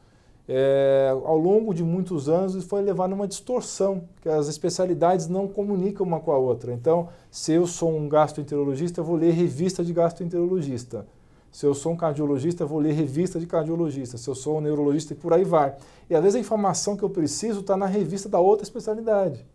é, 0.50 1.10
ao 1.26 1.38
longo 1.38 1.74
de 1.74 1.84
muitos 1.84 2.30
anos 2.30 2.64
foi 2.64 2.82
levado 2.82 3.12
a 3.12 3.16
uma 3.16 3.28
distorção, 3.28 4.04
que 4.22 4.30
as 4.30 4.48
especialidades 4.48 5.28
não 5.28 5.48
comunicam 5.48 6.06
uma 6.06 6.20
com 6.20 6.32
a 6.32 6.38
outra. 6.38 6.74
Então, 6.74 7.10
se 7.30 7.52
eu 7.52 7.68
sou 7.68 7.96
um 7.96 8.08
gastroenterologista, 8.08 9.02
eu 9.02 9.04
vou 9.04 9.18
ler 9.18 9.32
revista 9.32 9.84
de 9.84 9.92
gastroenterologista. 9.92 11.06
Se 11.52 11.66
eu 11.66 11.74
sou 11.74 11.94
um 11.94 11.98
cardiologista, 11.98 12.64
eu 12.64 12.68
vou 12.68 12.80
ler 12.80 12.94
revista 12.94 13.40
de 13.40 13.46
cardiologista. 13.46 14.18
Se 14.18 14.30
eu 14.30 14.36
sou 14.36 14.58
um 14.58 14.62
neurologista, 14.62 15.14
e 15.14 15.16
por 15.16 15.34
aí 15.34 15.44
vai. 15.44 15.76
E 16.10 16.16
às 16.16 16.22
vezes 16.22 16.36
a 16.36 16.40
informação 16.40 16.96
que 16.96 17.04
eu 17.04 17.10
preciso 17.10 17.62
está 17.62 17.76
na 17.76 17.86
revista 17.86 18.30
da 18.30 18.40
outra 18.40 18.64
especialidade. 18.64 19.46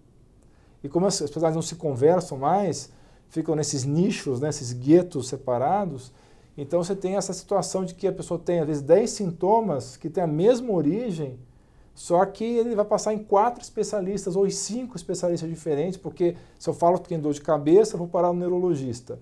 E 0.82 0.88
como 0.88 1.06
as 1.06 1.14
especialidades 1.14 1.54
não 1.54 1.62
se 1.62 1.76
conversam 1.76 2.37
mais, 2.37 2.90
ficam 3.28 3.54
nesses 3.54 3.84
nichos, 3.84 4.40
nesses 4.40 4.72
guetos 4.72 5.28
separados, 5.28 6.12
então 6.56 6.82
você 6.82 6.94
tem 6.94 7.16
essa 7.16 7.32
situação 7.32 7.85
de 7.85 7.94
que 7.94 8.06
a 8.06 8.12
pessoa 8.12 8.38
tem 8.38 8.61
às 8.61 8.66
vezes 8.66 8.82
10 8.82 9.11
sintomas 9.11 9.97
que 9.97 10.11
têm 10.11 10.23
a 10.23 10.26
mesma 10.26 10.73
origem, 10.73 11.38
só 11.94 12.25
que 12.25 12.44
ele 12.44 12.75
vai 12.75 12.85
passar 12.85 13.12
em 13.12 13.18
quatro 13.18 13.62
especialistas 13.62 14.37
ou 14.37 14.47
em 14.47 14.50
cinco 14.50 14.97
especialistas 14.97 15.49
diferentes, 15.49 15.97
porque 15.97 16.37
se 16.59 16.68
eu 16.68 16.75
falo 16.75 16.99
que 16.99 17.09
tem 17.09 17.18
dor 17.18 17.32
de 17.32 17.40
cabeça, 17.40 17.94
eu 17.94 17.99
vou 17.99 18.09
parar 18.09 18.32
no 18.32 18.38
neurologista. 18.38 19.18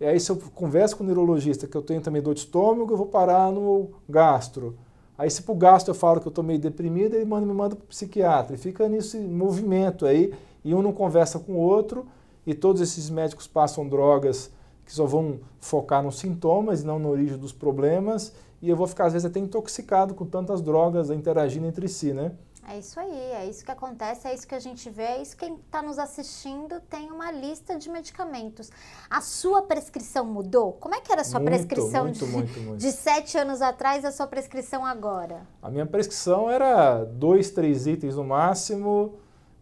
E 0.00 0.04
aí 0.04 0.18
se 0.18 0.30
eu 0.30 0.36
converso 0.54 0.96
com 0.96 1.04
o 1.04 1.06
neurologista 1.06 1.66
que 1.66 1.76
eu 1.76 1.82
tenho 1.82 2.00
também 2.00 2.20
dor 2.20 2.34
de 2.34 2.40
estômago, 2.40 2.92
eu 2.92 2.96
vou 2.96 3.06
parar 3.06 3.50
no 3.50 3.90
gastro. 4.08 4.76
Aí 5.16 5.30
se 5.30 5.42
para 5.42 5.52
o 5.52 5.56
gastro 5.56 5.92
eu 5.92 5.94
falo 5.94 6.20
que 6.20 6.26
eu 6.26 6.30
estou 6.30 6.42
meio 6.42 6.58
deprimido, 6.58 7.14
ele 7.14 7.24
manda, 7.24 7.46
me 7.46 7.52
manda 7.52 7.76
para 7.76 7.84
o 7.84 7.86
psiquiatra. 7.86 8.56
E 8.56 8.58
fica 8.58 8.88
nesse 8.88 9.18
movimento 9.18 10.04
aí, 10.04 10.34
e 10.64 10.74
um 10.74 10.82
não 10.82 10.92
conversa 10.92 11.38
com 11.38 11.52
o 11.52 11.58
outro, 11.58 12.06
e 12.46 12.54
todos 12.54 12.82
esses 12.82 13.08
médicos 13.08 13.46
passam 13.46 13.88
drogas 13.88 14.50
que 14.92 14.96
só 14.96 15.06
vão 15.06 15.40
focar 15.58 16.02
nos 16.02 16.18
sintomas 16.18 16.82
e 16.82 16.86
não 16.86 16.98
na 16.98 17.08
origem 17.08 17.38
dos 17.38 17.52
problemas, 17.52 18.32
e 18.60 18.68
eu 18.68 18.76
vou 18.76 18.86
ficar 18.86 19.06
às 19.06 19.14
vezes 19.14 19.24
até 19.24 19.40
intoxicado 19.40 20.14
com 20.14 20.26
tantas 20.26 20.60
drogas 20.60 21.08
interagindo 21.08 21.66
entre 21.66 21.88
si, 21.88 22.12
né? 22.12 22.32
É 22.68 22.78
isso 22.78 23.00
aí, 23.00 23.10
é 23.10 23.46
isso 23.46 23.64
que 23.64 23.72
acontece, 23.72 24.28
é 24.28 24.34
isso 24.34 24.46
que 24.46 24.54
a 24.54 24.60
gente 24.60 24.88
vê, 24.88 25.02
é 25.02 25.22
isso 25.22 25.36
que 25.36 25.46
quem 25.46 25.56
está 25.56 25.82
nos 25.82 25.98
assistindo 25.98 26.78
tem 26.88 27.10
uma 27.10 27.32
lista 27.32 27.76
de 27.76 27.90
medicamentos. 27.90 28.70
A 29.10 29.20
sua 29.20 29.62
prescrição 29.62 30.24
mudou? 30.26 30.74
Como 30.74 30.94
é 30.94 31.00
que 31.00 31.10
era 31.10 31.22
a 31.22 31.24
sua 31.24 31.40
muito, 31.40 31.50
prescrição 31.50 32.04
muito, 32.04 32.24
de, 32.24 32.30
muito, 32.30 32.60
muito. 32.60 32.76
de 32.78 32.92
sete 32.92 33.36
anos 33.36 33.62
atrás, 33.62 34.04
a 34.04 34.12
sua 34.12 34.28
prescrição 34.28 34.86
agora? 34.86 35.44
A 35.60 35.70
minha 35.70 35.86
prescrição 35.86 36.48
era 36.48 37.02
dois, 37.02 37.50
três 37.50 37.86
itens 37.86 38.14
no 38.14 38.24
máximo 38.24 39.14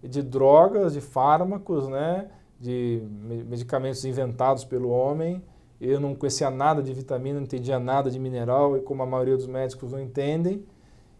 de 0.02 0.22
drogas, 0.22 0.92
de 0.92 1.00
fármacos, 1.00 1.88
né? 1.88 2.28
De 2.60 3.02
medicamentos 3.48 4.04
inventados 4.04 4.64
pelo 4.64 4.90
homem. 4.90 5.42
Eu 5.80 5.98
não 5.98 6.14
conhecia 6.14 6.50
nada 6.50 6.82
de 6.82 6.92
vitamina, 6.92 7.36
não 7.36 7.44
entendia 7.44 7.78
nada 7.78 8.10
de 8.10 8.18
mineral, 8.18 8.76
e 8.76 8.82
como 8.82 9.02
a 9.02 9.06
maioria 9.06 9.36
dos 9.36 9.46
médicos 9.46 9.92
não 9.92 9.98
entendem. 9.98 10.62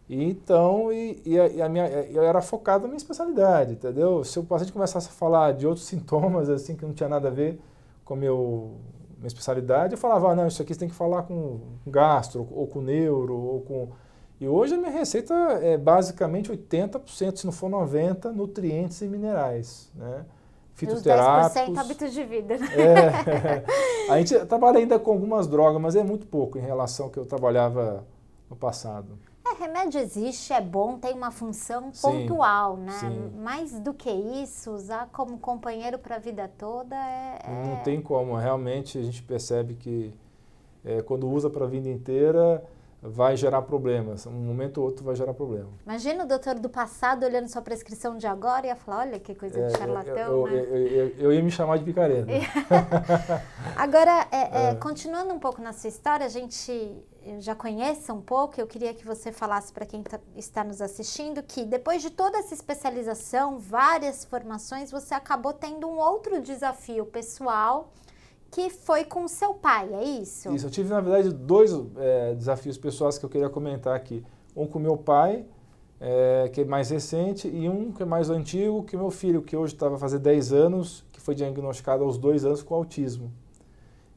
E 0.07 0.23
então, 0.23 0.91
e, 0.93 1.19
e, 1.25 1.39
a, 1.39 1.47
e 1.47 1.61
a 1.61 1.69
minha, 1.69 1.87
eu 1.87 2.21
era 2.21 2.41
focado 2.41 2.83
na 2.83 2.89
minha 2.89 2.97
especialidade, 2.97 3.73
entendeu? 3.73 4.23
Se 4.23 4.37
o 4.37 4.43
paciente 4.43 4.71
começasse 4.71 5.07
a 5.07 5.11
falar 5.11 5.53
de 5.53 5.65
outros 5.65 5.85
sintomas, 5.87 6.47
assim, 6.47 6.75
que 6.75 6.85
não 6.85 6.93
tinha 6.93 7.09
nada 7.09 7.29
a 7.29 7.31
ver 7.31 7.59
com 8.05 8.13
a 8.13 8.17
meu, 8.17 8.71
minha 9.17 9.27
especialidade, 9.27 9.93
eu 9.93 9.97
falava, 9.97 10.31
ah, 10.31 10.35
não, 10.35 10.47
isso 10.47 10.61
aqui 10.61 10.73
você 10.73 10.79
tem 10.79 10.89
que 10.89 10.95
falar 10.95 11.23
com 11.23 11.59
gastro, 11.87 12.47
ou 12.51 12.67
com 12.67 12.81
neuro, 12.81 13.35
ou 13.35 13.61
com... 13.61 13.89
E 14.39 14.47
hoje 14.47 14.73
a 14.75 14.77
minha 14.77 14.91
receita 14.91 15.33
é 15.61 15.77
basicamente 15.77 16.51
80%, 16.51 17.37
se 17.37 17.45
não 17.45 17.51
for 17.51 17.69
90%, 17.69 18.31
nutrientes 18.31 19.01
e 19.01 19.07
minerais, 19.07 19.91
né? 19.95 20.25
Fitoterápicos. 20.73 21.61
10% 21.61 21.77
hábitos 21.77 22.13
de 22.13 22.23
vida. 22.23 22.57
Né? 22.57 22.67
É, 22.77 24.11
a 24.11 24.17
gente 24.17 24.37
trabalha 24.45 24.79
ainda 24.79 24.99
com 24.99 25.11
algumas 25.11 25.47
drogas, 25.47 25.81
mas 25.81 25.95
é 25.95 26.03
muito 26.03 26.27
pouco 26.27 26.57
em 26.57 26.61
relação 26.61 27.05
ao 27.05 27.11
que 27.11 27.17
eu 27.17 27.25
trabalhava 27.25 28.05
no 28.49 28.55
passado. 28.55 29.17
É, 29.45 29.63
remédio 29.63 29.99
existe, 29.99 30.53
é 30.53 30.61
bom, 30.61 30.97
tem 30.97 31.13
uma 31.13 31.31
função 31.31 31.91
pontual, 32.01 32.77
sim, 32.77 32.83
né? 32.83 32.99
Sim. 32.99 33.31
Mais 33.39 33.79
do 33.79 33.93
que 33.93 34.09
isso, 34.09 34.71
usar 34.71 35.09
como 35.11 35.37
companheiro 35.37 35.97
para 35.97 36.17
a 36.17 36.19
vida 36.19 36.49
toda 36.57 36.95
é, 36.95 37.39
é... 37.43 37.67
Não 37.67 37.83
tem 37.83 38.01
como, 38.01 38.35
realmente 38.35 38.97
a 38.97 39.01
gente 39.01 39.21
percebe 39.23 39.73
que 39.73 40.13
é, 40.85 41.01
quando 41.01 41.29
usa 41.29 41.49
para 41.49 41.65
a 41.65 41.67
vida 41.67 41.89
inteira, 41.89 42.63
vai 43.01 43.35
gerar 43.35 43.63
problemas. 43.63 44.27
Um 44.27 44.31
momento 44.31 44.77
ou 44.77 44.85
outro 44.85 45.03
vai 45.03 45.15
gerar 45.15 45.33
problema. 45.33 45.69
Imagina 45.85 46.23
o 46.23 46.27
doutor 46.27 46.55
do 46.59 46.69
passado 46.69 47.25
olhando 47.25 47.47
sua 47.47 47.61
prescrição 47.61 48.15
de 48.17 48.27
agora 48.27 48.67
e 48.67 48.69
ia 48.69 48.75
falar, 48.75 48.99
olha 49.07 49.19
que 49.19 49.33
coisa 49.33 49.55
de 49.59 49.73
É, 49.73 49.77
charlatão, 49.77 50.13
eu, 50.15 50.47
né? 50.47 50.59
eu, 50.59 50.87
eu, 50.87 51.07
eu 51.17 51.33
ia 51.33 51.41
me 51.41 51.49
chamar 51.49 51.77
de 51.79 51.83
picareta. 51.83 52.27
Agora, 53.75 54.27
é, 54.31 54.37
é, 54.37 54.69
É. 54.71 54.75
continuando 54.75 55.33
um 55.33 55.39
pouco 55.39 55.61
na 55.61 55.73
sua 55.73 55.87
história, 55.89 56.25
a 56.25 56.29
gente 56.29 57.03
já 57.39 57.55
conhece 57.55 58.11
um 58.11 58.21
pouco, 58.21 58.59
eu 58.59 58.67
queria 58.67 58.93
que 58.93 59.05
você 59.05 59.31
falasse 59.31 59.71
para 59.71 59.85
quem 59.85 60.01
tá- 60.03 60.19
está 60.35 60.63
nos 60.63 60.81
assistindo 60.81 61.41
que 61.43 61.63
depois 61.65 62.01
de 62.01 62.09
toda 62.09 62.37
essa 62.37 62.53
especialização, 62.53 63.57
várias 63.59 64.25
formações, 64.25 64.91
você 64.91 65.13
acabou 65.13 65.53
tendo 65.53 65.87
um 65.87 65.97
outro 65.99 66.41
desafio 66.41 67.05
pessoal 67.05 67.91
que 68.51 68.69
foi 68.69 69.05
com 69.05 69.27
seu 69.29 69.53
pai, 69.53 69.89
é 69.93 70.03
isso? 70.03 70.53
Isso, 70.53 70.65
eu 70.65 70.69
tive, 70.69 70.89
na 70.89 70.99
verdade, 70.99 71.33
dois 71.33 71.71
é, 71.97 72.35
desafios 72.35 72.77
pessoais 72.77 73.17
que 73.17 73.25
eu 73.25 73.29
queria 73.29 73.49
comentar 73.49 73.95
aqui. 73.95 74.23
Um 74.53 74.67
com 74.67 74.77
meu 74.77 74.97
pai, 74.97 75.45
é, 76.01 76.49
que 76.51 76.61
é 76.61 76.65
mais 76.65 76.89
recente, 76.89 77.47
e 77.47 77.69
um 77.69 77.93
que 77.93 78.03
é 78.03 78.05
mais 78.05 78.29
antigo, 78.29 78.83
que 78.83 78.97
meu 78.97 79.09
filho, 79.09 79.41
que 79.41 79.55
hoje 79.55 79.73
estava 79.73 79.97
fazer 79.97 80.19
10 80.19 80.51
anos, 80.51 81.05
que 81.13 81.21
foi 81.21 81.33
diagnosticado 81.33 82.03
aos 82.03 82.17
dois 82.17 82.43
anos 82.43 82.61
com 82.61 82.75
autismo. 82.75 83.31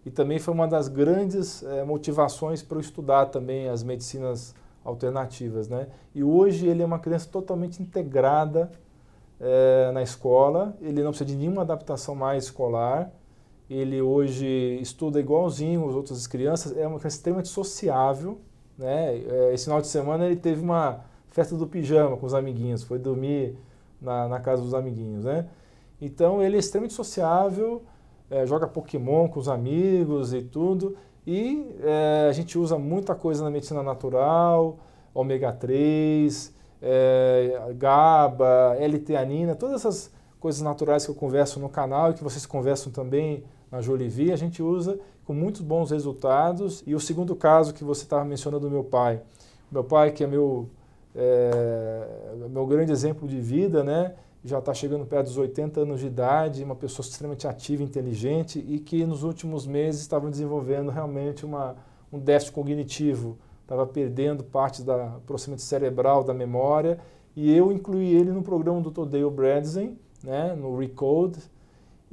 E 0.04 0.10
também 0.10 0.40
foi 0.40 0.52
uma 0.52 0.66
das 0.66 0.88
grandes 0.88 1.62
é, 1.62 1.84
motivações 1.84 2.60
para 2.60 2.76
eu 2.76 2.80
estudar 2.80 3.26
também 3.26 3.68
as 3.68 3.84
medicinas 3.84 4.52
alternativas, 4.84 5.68
né? 5.68 5.88
E 6.14 6.22
hoje 6.22 6.66
ele 6.66 6.82
é 6.82 6.84
uma 6.84 6.98
criança 6.98 7.28
totalmente 7.30 7.80
integrada 7.80 8.70
é, 9.40 9.90
na 9.92 10.02
escola, 10.02 10.76
ele 10.80 11.02
não 11.02 11.10
precisa 11.10 11.30
de 11.30 11.36
nenhuma 11.36 11.62
adaptação 11.62 12.14
mais 12.14 12.44
escolar, 12.44 13.10
ele 13.74 14.00
hoje 14.00 14.78
estuda 14.80 15.18
igualzinho 15.18 15.88
as 15.88 15.94
outras 15.94 16.26
crianças, 16.26 16.76
é 16.76 16.86
uma 16.86 16.98
criança 16.98 17.16
extremamente 17.16 17.48
sociável, 17.48 18.38
né? 18.78 19.16
É, 19.16 19.54
Esse 19.54 19.64
final 19.64 19.80
de 19.80 19.86
semana 19.86 20.26
ele 20.26 20.36
teve 20.36 20.60
uma 20.62 21.00
festa 21.28 21.56
do 21.56 21.66
pijama 21.66 22.16
com 22.16 22.26
os 22.26 22.34
amiguinhos, 22.34 22.82
foi 22.82 22.98
dormir 22.98 23.56
na, 24.00 24.28
na 24.28 24.40
casa 24.40 24.62
dos 24.62 24.74
amiguinhos, 24.74 25.24
né? 25.24 25.46
Então 26.00 26.42
ele 26.42 26.56
é 26.56 26.58
extremamente 26.58 26.94
sociável, 26.94 27.82
é, 28.30 28.46
joga 28.46 28.66
Pokémon 28.66 29.28
com 29.28 29.40
os 29.40 29.48
amigos 29.48 30.32
e 30.32 30.42
tudo, 30.42 30.96
e 31.26 31.74
é, 31.82 32.26
a 32.28 32.32
gente 32.32 32.58
usa 32.58 32.78
muita 32.78 33.14
coisa 33.14 33.42
na 33.42 33.50
medicina 33.50 33.82
natural, 33.82 34.78
ômega 35.14 35.52
3, 35.52 36.54
é, 36.82 37.72
GABA, 37.76 38.76
L-teanina, 38.78 39.54
todas 39.54 39.76
essas 39.76 40.12
coisas 40.38 40.60
naturais 40.60 41.06
que 41.06 41.10
eu 41.10 41.14
converso 41.14 41.58
no 41.58 41.68
canal 41.70 42.10
e 42.10 42.14
que 42.14 42.22
vocês 42.22 42.44
conversam 42.44 42.92
também 42.92 43.42
na 43.74 43.80
Jolivie, 43.80 44.32
a 44.32 44.36
gente 44.36 44.62
usa 44.62 44.98
com 45.24 45.34
muitos 45.34 45.60
bons 45.60 45.90
resultados. 45.90 46.84
E 46.86 46.94
o 46.94 47.00
segundo 47.00 47.34
caso 47.34 47.74
que 47.74 47.82
você 47.82 48.04
estava 48.04 48.24
mencionando 48.24 48.68
do 48.68 48.70
meu 48.70 48.84
pai, 48.84 49.20
meu 49.70 49.82
pai 49.82 50.12
que 50.12 50.22
é 50.22 50.26
meu, 50.28 50.68
é, 51.14 52.06
meu 52.48 52.64
grande 52.66 52.92
exemplo 52.92 53.26
de 53.26 53.40
vida, 53.40 53.82
né? 53.82 54.14
já 54.44 54.58
está 54.58 54.72
chegando 54.74 55.06
perto 55.06 55.26
dos 55.26 55.38
80 55.38 55.80
anos 55.80 56.00
de 56.00 56.06
idade, 56.06 56.62
uma 56.62 56.76
pessoa 56.76 57.04
extremamente 57.04 57.48
ativa, 57.48 57.82
inteligente 57.82 58.64
e 58.68 58.78
que 58.78 59.04
nos 59.06 59.22
últimos 59.22 59.66
meses 59.66 60.02
estava 60.02 60.30
desenvolvendo 60.30 60.90
realmente 60.90 61.46
uma, 61.46 61.74
um 62.12 62.18
déficit 62.18 62.52
cognitivo, 62.52 63.38
estava 63.62 63.86
perdendo 63.86 64.44
partes 64.44 64.84
da 64.84 65.16
proximidade 65.26 65.62
cerebral, 65.62 66.22
da 66.22 66.34
memória, 66.34 67.00
e 67.34 67.56
eu 67.56 67.72
incluí 67.72 68.14
ele 68.14 68.30
no 68.30 68.42
programa 68.42 68.82
do 68.82 68.90
Dr. 68.90 69.06
Dale 69.06 69.96
né, 70.22 70.54
no 70.54 70.76
Recode, 70.76 71.38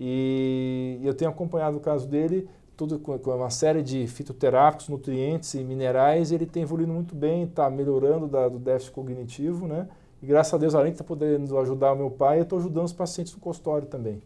e 0.04 1.00
eu 1.04 1.14
tenho 1.14 1.30
acompanhado 1.30 1.78
o 1.78 1.80
caso 1.80 2.08
dele, 2.08 2.50
tudo 2.76 2.98
com, 2.98 3.16
uma 3.16 3.52
série 3.52 3.84
de 3.84 4.08
fitoterápicos, 4.08 4.90
nutrientes 4.90 5.54
e 5.54 5.64
minerais, 5.64 6.32
e 6.32 6.36
ele 6.36 6.48
tem 6.48 6.64
evoluído 6.64 6.92
muito 6.92 7.14
bem, 7.14 7.44
está 7.44 7.70
melhorando 7.70 8.28
da, 8.28 8.50
do 8.50 8.58
déficit 8.58 8.94
cognitivo, 8.94 9.68
né? 9.68 9.88
E 10.20 10.26
graças 10.26 10.52
a 10.56 10.58
Deus, 10.58 10.74
além 10.74 10.88
de 10.88 10.96
estar 10.96 11.04
podendo 11.04 11.56
ajudar 11.60 11.94
o 11.94 11.96
meu 11.96 12.10
pai, 12.10 12.40
eu 12.40 12.44
estou 12.44 12.58
ajudando 12.58 12.86
os 12.86 12.94
pacientes 12.94 13.32
no 13.36 13.40
consultório 13.40 13.88
também. 13.88 14.20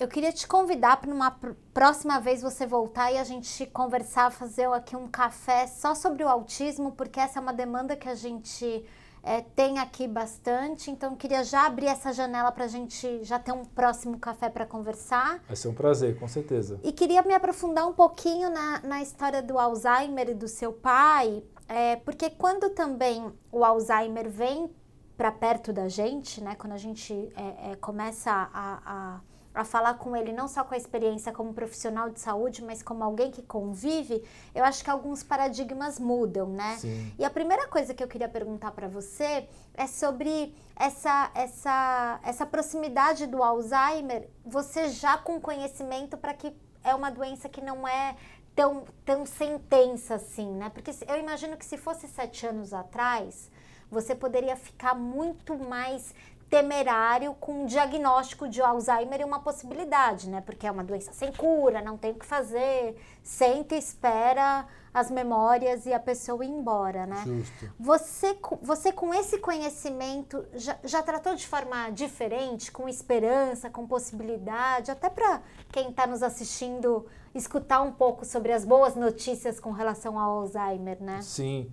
Eu 0.00 0.08
queria 0.08 0.32
te 0.32 0.48
convidar 0.48 1.00
para 1.00 1.10
numa 1.10 1.30
pr- 1.30 1.52
próxima 1.72 2.18
vez 2.18 2.42
você 2.42 2.66
voltar 2.66 3.12
e 3.12 3.18
a 3.18 3.24
gente 3.24 3.66
conversar, 3.66 4.32
fazer 4.32 4.66
aqui 4.72 4.96
um 4.96 5.06
café 5.06 5.68
só 5.68 5.94
sobre 5.94 6.24
o 6.24 6.28
autismo, 6.28 6.90
porque 6.90 7.20
essa 7.20 7.38
é 7.38 7.42
uma 7.42 7.52
demanda 7.52 7.94
que 7.94 8.08
a 8.08 8.16
gente 8.16 8.84
é, 9.26 9.40
tem 9.40 9.80
aqui 9.80 10.06
bastante. 10.06 10.88
Então, 10.88 11.16
queria 11.16 11.42
já 11.42 11.66
abrir 11.66 11.86
essa 11.86 12.12
janela 12.12 12.52
para 12.52 12.64
a 12.64 12.68
gente 12.68 13.24
já 13.24 13.40
ter 13.40 13.50
um 13.50 13.64
próximo 13.64 14.18
café 14.20 14.48
para 14.48 14.64
conversar. 14.64 15.42
Vai 15.48 15.56
ser 15.56 15.66
um 15.66 15.74
prazer, 15.74 16.16
com 16.18 16.28
certeza. 16.28 16.78
E 16.84 16.92
queria 16.92 17.22
me 17.22 17.34
aprofundar 17.34 17.88
um 17.88 17.92
pouquinho 17.92 18.48
na, 18.48 18.80
na 18.84 19.02
história 19.02 19.42
do 19.42 19.58
Alzheimer 19.58 20.30
e 20.30 20.34
do 20.34 20.46
seu 20.46 20.72
pai, 20.72 21.42
é, 21.68 21.96
porque 21.96 22.30
quando 22.30 22.70
também 22.70 23.32
o 23.50 23.64
Alzheimer 23.64 24.30
vem 24.30 24.70
para 25.16 25.32
perto 25.32 25.72
da 25.72 25.88
gente, 25.88 26.40
né, 26.40 26.54
quando 26.54 26.74
a 26.74 26.78
gente 26.78 27.12
é, 27.34 27.72
é, 27.72 27.76
começa 27.76 28.30
a, 28.30 28.80
a, 28.86 29.20
a 29.56 29.64
falar 29.64 29.94
com 29.94 30.14
ele 30.14 30.32
não 30.32 30.46
só 30.46 30.62
com 30.62 30.74
a 30.74 30.76
experiência 30.76 31.32
como 31.32 31.54
profissional 31.54 32.10
de 32.10 32.20
saúde, 32.20 32.62
mas 32.62 32.82
como 32.82 33.02
alguém 33.02 33.30
que 33.30 33.42
convive, 33.42 34.22
eu 34.54 34.62
acho 34.62 34.84
que 34.84 34.90
alguns 34.90 35.22
paradigmas 35.22 35.98
mudam, 35.98 36.48
né? 36.50 36.76
Sim. 36.78 37.12
E 37.18 37.24
a 37.24 37.30
primeira 37.30 37.66
coisa 37.66 37.94
que 37.94 38.04
eu 38.04 38.08
queria 38.08 38.28
perguntar 38.28 38.70
para 38.72 38.86
você 38.86 39.48
é 39.74 39.86
sobre 39.86 40.54
essa, 40.76 41.30
essa, 41.34 42.20
essa 42.22 42.44
proximidade 42.44 43.26
do 43.26 43.42
Alzheimer, 43.42 44.28
você 44.44 44.90
já 44.90 45.16
com 45.16 45.40
conhecimento 45.40 46.18
para 46.18 46.34
que 46.34 46.54
é 46.84 46.94
uma 46.94 47.10
doença 47.10 47.48
que 47.48 47.62
não 47.62 47.88
é 47.88 48.14
tão, 48.54 48.84
tão 49.06 49.24
sentença 49.24 50.16
assim, 50.16 50.52
né? 50.52 50.68
Porque 50.68 50.90
eu 51.08 51.18
imagino 51.18 51.56
que 51.56 51.64
se 51.64 51.78
fosse 51.78 52.06
sete 52.06 52.46
anos 52.46 52.74
atrás, 52.74 53.50
você 53.90 54.14
poderia 54.14 54.56
ficar 54.56 54.94
muito 54.94 55.56
mais 55.56 56.14
temerário 56.48 57.34
com 57.34 57.62
um 57.62 57.66
diagnóstico 57.66 58.48
de 58.48 58.62
Alzheimer 58.62 59.20
e 59.20 59.24
uma 59.24 59.40
possibilidade, 59.40 60.28
né? 60.30 60.40
Porque 60.40 60.66
é 60.66 60.70
uma 60.70 60.84
doença 60.84 61.12
sem 61.12 61.32
cura, 61.32 61.82
não 61.82 61.96
tem 61.96 62.12
o 62.12 62.14
que 62.14 62.26
fazer, 62.26 62.96
senta 63.22 63.74
e 63.74 63.78
espera 63.78 64.66
as 64.94 65.10
memórias 65.10 65.84
e 65.84 65.92
a 65.92 66.00
pessoa 66.00 66.44
ir 66.44 66.48
embora, 66.48 67.04
né? 67.04 67.22
Justo. 67.24 67.70
Você, 67.78 68.38
você 68.62 68.92
com 68.92 69.12
esse 69.12 69.38
conhecimento 69.38 70.46
já, 70.54 70.78
já 70.84 71.02
tratou 71.02 71.34
de 71.34 71.46
forma 71.46 71.90
diferente, 71.90 72.72
com 72.72 72.88
esperança, 72.88 73.68
com 73.68 73.86
possibilidade, 73.86 74.90
até 74.90 75.10
para 75.10 75.42
quem 75.70 75.90
está 75.90 76.06
nos 76.06 76.22
assistindo 76.22 77.06
escutar 77.34 77.82
um 77.82 77.92
pouco 77.92 78.24
sobre 78.24 78.52
as 78.52 78.64
boas 78.64 78.94
notícias 78.94 79.60
com 79.60 79.70
relação 79.70 80.18
ao 80.18 80.38
Alzheimer, 80.40 81.02
né? 81.02 81.20
Sim. 81.20 81.70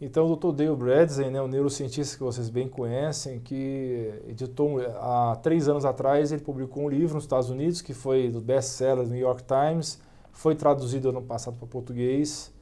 Então, 0.00 0.30
o 0.30 0.36
Dr. 0.36 0.52
Dale 0.52 0.76
Bredesen, 0.76 1.28
né, 1.28 1.42
um 1.42 1.48
neurocientista 1.48 2.16
que 2.16 2.22
vocês 2.22 2.48
bem 2.48 2.68
conhecem, 2.68 3.40
que 3.40 4.12
editou 4.28 4.80
há 4.94 5.36
três 5.42 5.68
anos 5.68 5.84
atrás, 5.84 6.30
ele 6.30 6.40
publicou 6.40 6.84
um 6.84 6.88
livro 6.88 7.16
nos 7.16 7.24
Estados 7.24 7.50
Unidos 7.50 7.82
que 7.82 7.92
foi 7.92 8.28
do 8.28 8.40
best-seller 8.40 9.04
do 9.04 9.10
New 9.10 9.18
York 9.18 9.42
Times, 9.42 10.00
foi 10.30 10.54
traduzido 10.54 11.08
ano 11.08 11.20
passado 11.20 11.56
para 11.56 11.66
português. 11.66 12.52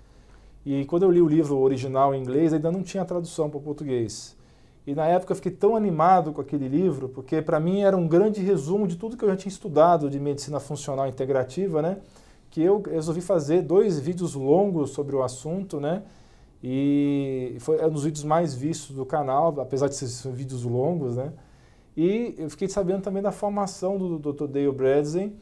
E 0.65 0.87
quando 0.87 1.03
eu 1.03 1.11
li 1.11 1.21
o 1.21 1.29
livro 1.29 1.59
original 1.59 2.15
em 2.15 2.23
inglês, 2.23 2.55
ainda 2.55 2.73
não 2.73 2.83
tinha 2.83 3.05
tradução 3.05 3.51
para 3.51 3.61
português. 3.61 4.35
E 4.87 4.95
na 4.95 5.07
época 5.07 5.33
eu 5.33 5.37
fiquei 5.37 5.53
tão 5.53 5.77
animado 5.77 6.33
com 6.33 6.41
aquele 6.41 6.69
livro, 6.69 7.07
porque 7.11 7.43
para 7.43 7.61
mim 7.61 7.83
era 7.83 7.97
um 7.97 8.09
grande 8.09 8.41
resumo 8.41 8.87
de 8.87 8.97
tudo 8.97 9.15
que 9.15 9.25
eu 9.25 9.29
já 9.29 9.37
tinha 9.37 9.53
estudado 9.53 10.09
de 10.09 10.19
medicina 10.19 10.59
funcional 10.59 11.07
integrativa, 11.07 11.83
né? 11.83 11.99
Que 12.51 12.63
eu 12.63 12.81
resolvi 12.81 13.21
fazer 13.21 13.61
dois 13.61 14.01
vídeos 14.01 14.35
longos 14.35 14.91
sobre 14.91 15.15
o 15.15 15.23
assunto, 15.23 15.79
né? 15.79 16.03
E 16.63 17.57
foi 17.61 17.85
um 17.85 17.91
dos 17.91 18.05
vídeos 18.05 18.25
mais 18.25 18.55
vistos 18.55 18.95
do 18.95 19.05
canal, 19.05 19.61
apesar 19.61 19.89
de 19.89 19.95
serem 19.95 20.37
vídeos 20.37 20.65
longos, 20.65 21.17
né? 21.17 21.33
E 21.97 22.35
eu 22.37 22.51
fiquei 22.51 22.69
sabendo 22.69 23.03
também 23.03 23.23
da 23.23 23.33
formação 23.33 23.97
do 23.97 24.19
Dr. 24.19 24.47
Dale 24.47 24.71
Bredesen. 24.73 25.35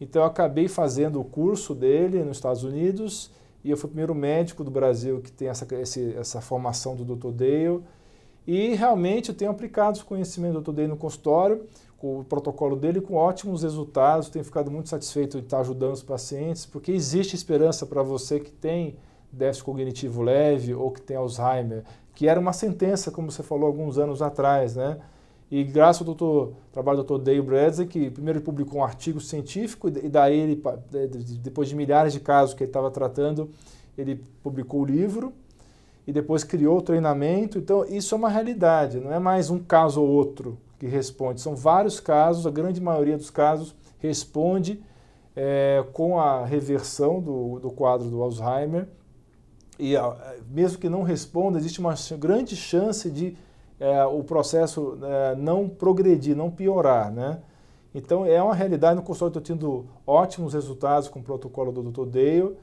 Então 0.00 0.22
eu 0.22 0.26
acabei 0.26 0.68
fazendo 0.68 1.20
o 1.20 1.24
curso 1.24 1.74
dele 1.74 2.22
nos 2.22 2.38
Estados 2.38 2.64
Unidos 2.64 3.30
e 3.64 3.70
eu 3.70 3.76
fui 3.76 3.86
o 3.86 3.88
primeiro 3.88 4.14
médico 4.14 4.62
do 4.64 4.70
Brasil 4.70 5.20
que 5.20 5.30
tem 5.30 5.48
essa, 5.48 5.66
esse, 5.74 6.14
essa 6.14 6.40
formação 6.40 6.94
do 6.96 7.04
Dr. 7.04 7.30
Dale. 7.30 7.82
E 8.46 8.74
realmente 8.74 9.28
eu 9.28 9.34
tenho 9.34 9.50
aplicado 9.50 9.96
os 9.96 10.02
conhecimentos 10.02 10.62
do 10.62 10.72
Dr. 10.72 10.76
Dale 10.76 10.88
no 10.88 10.96
consultório, 10.96 11.66
com 11.98 12.20
o 12.20 12.24
protocolo 12.24 12.76
dele, 12.76 13.00
com 13.00 13.14
ótimos 13.14 13.62
resultados. 13.62 14.30
Tenho 14.30 14.44
ficado 14.44 14.70
muito 14.70 14.88
satisfeito 14.88 15.38
de 15.38 15.46
estar 15.46 15.60
ajudando 15.60 15.92
os 15.92 16.02
pacientes, 16.02 16.64
porque 16.64 16.92
existe 16.92 17.34
esperança 17.34 17.84
para 17.84 18.02
você 18.02 18.40
que 18.40 18.50
tem 18.50 18.96
déficit 19.32 19.64
cognitivo 19.64 20.22
leve 20.22 20.74
ou 20.74 20.90
que 20.90 21.00
tem 21.00 21.16
Alzheimer, 21.16 21.84
que 22.14 22.26
era 22.26 22.40
uma 22.40 22.52
sentença, 22.52 23.10
como 23.10 23.30
você 23.30 23.42
falou 23.42 23.66
alguns 23.66 23.98
anos 23.98 24.22
atrás, 24.22 24.74
né? 24.76 24.98
E 25.50 25.64
graças 25.64 26.02
ao 26.02 26.06
doutor, 26.06 26.52
trabalho 26.72 27.02
do 27.02 27.18
Dr. 27.18 27.24
Dale 27.24 27.40
Bradley, 27.40 27.86
que 27.86 28.10
primeiro 28.10 28.40
publicou 28.40 28.80
um 28.80 28.84
artigo 28.84 29.18
científico 29.18 29.88
e 29.88 30.08
daí 30.08 30.38
ele, 30.38 30.62
depois 31.40 31.68
de 31.68 31.74
milhares 31.74 32.12
de 32.12 32.20
casos 32.20 32.54
que 32.54 32.64
ele 32.64 32.68
estava 32.68 32.90
tratando, 32.90 33.50
ele 33.96 34.22
publicou 34.42 34.82
o 34.82 34.84
livro 34.84 35.32
e 36.06 36.12
depois 36.12 36.44
criou 36.44 36.78
o 36.78 36.82
treinamento. 36.82 37.58
Então 37.58 37.84
isso 37.86 38.14
é 38.14 38.18
uma 38.18 38.28
realidade, 38.28 39.00
não 39.00 39.12
é 39.12 39.18
mais 39.18 39.48
um 39.48 39.58
caso 39.58 40.02
ou 40.02 40.08
outro 40.08 40.58
que 40.78 40.86
responde, 40.86 41.40
são 41.40 41.56
vários 41.56 41.98
casos, 41.98 42.46
a 42.46 42.50
grande 42.50 42.80
maioria 42.80 43.16
dos 43.16 43.30
casos 43.30 43.74
responde 43.98 44.80
é, 45.34 45.84
com 45.92 46.20
a 46.20 46.44
reversão 46.44 47.20
do, 47.20 47.58
do 47.58 47.70
quadro 47.70 48.08
do 48.08 48.22
Alzheimer 48.22 48.86
e 49.78 49.94
mesmo 50.50 50.78
que 50.78 50.88
não 50.88 51.02
responda, 51.02 51.58
existe 51.58 51.78
uma 51.78 51.94
grande 52.18 52.56
chance 52.56 53.10
de 53.10 53.36
é, 53.78 54.04
o 54.04 54.24
processo 54.24 54.98
é, 55.02 55.36
não 55.36 55.68
progredir, 55.68 56.36
não 56.36 56.50
piorar, 56.50 57.12
né? 57.12 57.38
Então 57.94 58.26
é 58.26 58.42
uma 58.42 58.54
realidade 58.54 58.96
no 58.96 59.02
consultório 59.02 59.38
estou 59.38 59.56
tendo 59.56 59.86
ótimos 60.06 60.52
resultados 60.52 61.08
com 61.08 61.20
o 61.20 61.22
protocolo 61.22 61.72
do 61.72 61.82
Dr. 61.82 62.06
Dale 62.06 62.56